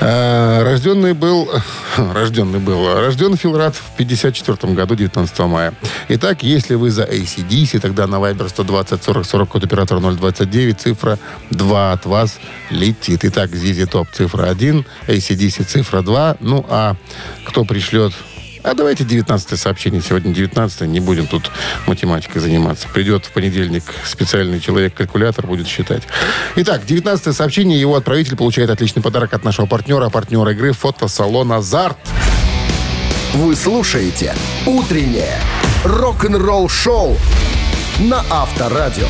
[0.00, 1.48] А, рожденный был...
[1.96, 2.98] Рожденный был...
[2.98, 5.72] Рожден Фил Рад в 54 году, 19 мая.
[6.08, 11.18] Итак, если вы за ACDC, тогда на Viber 120 40 40 код оператора 029, цифра
[11.50, 12.38] 2 от вас
[12.70, 13.24] летит.
[13.24, 16.38] Итак, Зизи Топ цифра 1, ACDC цифра 2.
[16.40, 16.96] Ну, а
[17.44, 18.12] кто пришлет
[18.66, 20.02] а давайте 19 сообщение.
[20.02, 21.50] Сегодня 19 не будем тут
[21.86, 22.88] математикой заниматься.
[22.88, 26.02] Придет в понедельник специальный человек-калькулятор, будет считать.
[26.56, 27.80] Итак, 19 сообщение.
[27.80, 30.08] Его отправитель получает отличный подарок от нашего партнера.
[30.10, 31.96] Партнер игры фотосалон «Азарт».
[33.34, 34.34] Вы слушаете
[34.66, 35.38] «Утреннее
[35.84, 37.16] рок-н-ролл-шоу»
[38.00, 39.08] на Авторадио.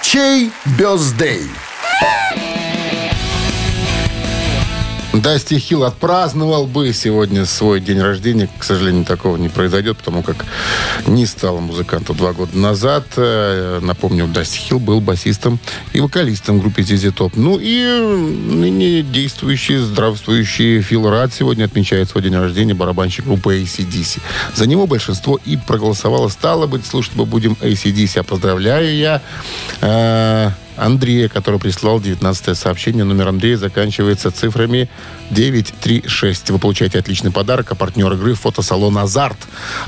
[0.00, 1.50] Чей бездей?
[5.14, 8.48] Дасти Хилл отпраздновал бы сегодня свой день рождения.
[8.58, 10.44] К сожалению, такого не произойдет, потому как
[11.06, 13.04] не стало музыканту два года назад.
[13.16, 15.58] Э, Напомню, Дасти Хилл был басистом
[15.94, 17.32] и вокалистом группы ZZ Top.
[17.36, 24.20] Ну и ныне действующий, здравствующий Фил Рад сегодня отмечает свой день рождения, барабанщик группы ACDC.
[24.54, 26.28] За него большинство и проголосовало.
[26.28, 28.20] Стало быть, слушать мы будем ACDC.
[28.20, 29.22] А поздравляю я
[29.80, 33.04] э, Андрея, который прислал 19 сообщение.
[33.04, 34.88] Номер Андрея заканчивается цифрами
[35.30, 36.50] 936.
[36.50, 39.36] Вы получаете отличный подарок, а партнер игры фотосалон «Азарт».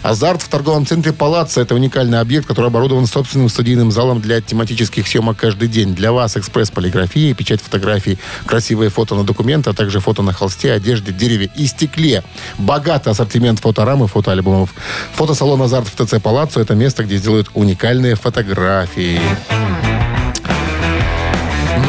[0.02, 5.06] «Азарт» в торговом центре «Палаццо»— это уникальный объект, который оборудован собственным студийным залом для тематических
[5.06, 5.94] съемок каждый день.
[5.94, 11.12] Для вас экспресс-полиграфия, печать фотографий, красивые фото на документы, а также фото на холсте, одежде,
[11.12, 12.22] дереве и стекле.
[12.58, 14.74] Богатый ассортимент фоторам и фотоальбомов.
[15.14, 19.20] Фотосалон «Азарт» в ТЦ «Палаццо»— это место, где сделают уникальные фотографии.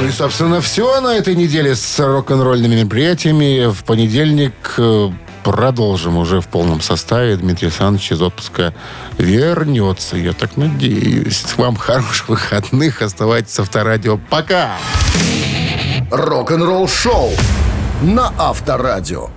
[0.01, 3.71] Ну и, собственно, все на этой неделе с рок-н-ролльными мероприятиями.
[3.71, 5.11] В понедельник э,
[5.43, 7.35] продолжим уже в полном составе.
[7.35, 8.73] Дмитрий Александрович из отпуска
[9.19, 10.17] вернется.
[10.17, 11.45] Я так надеюсь.
[11.55, 13.03] Вам хороших выходных.
[13.03, 14.19] Оставайтесь с Авторадио.
[14.31, 14.71] Пока!
[16.09, 17.29] Рок-н-ролл-шоу
[18.01, 19.29] на Авторадио.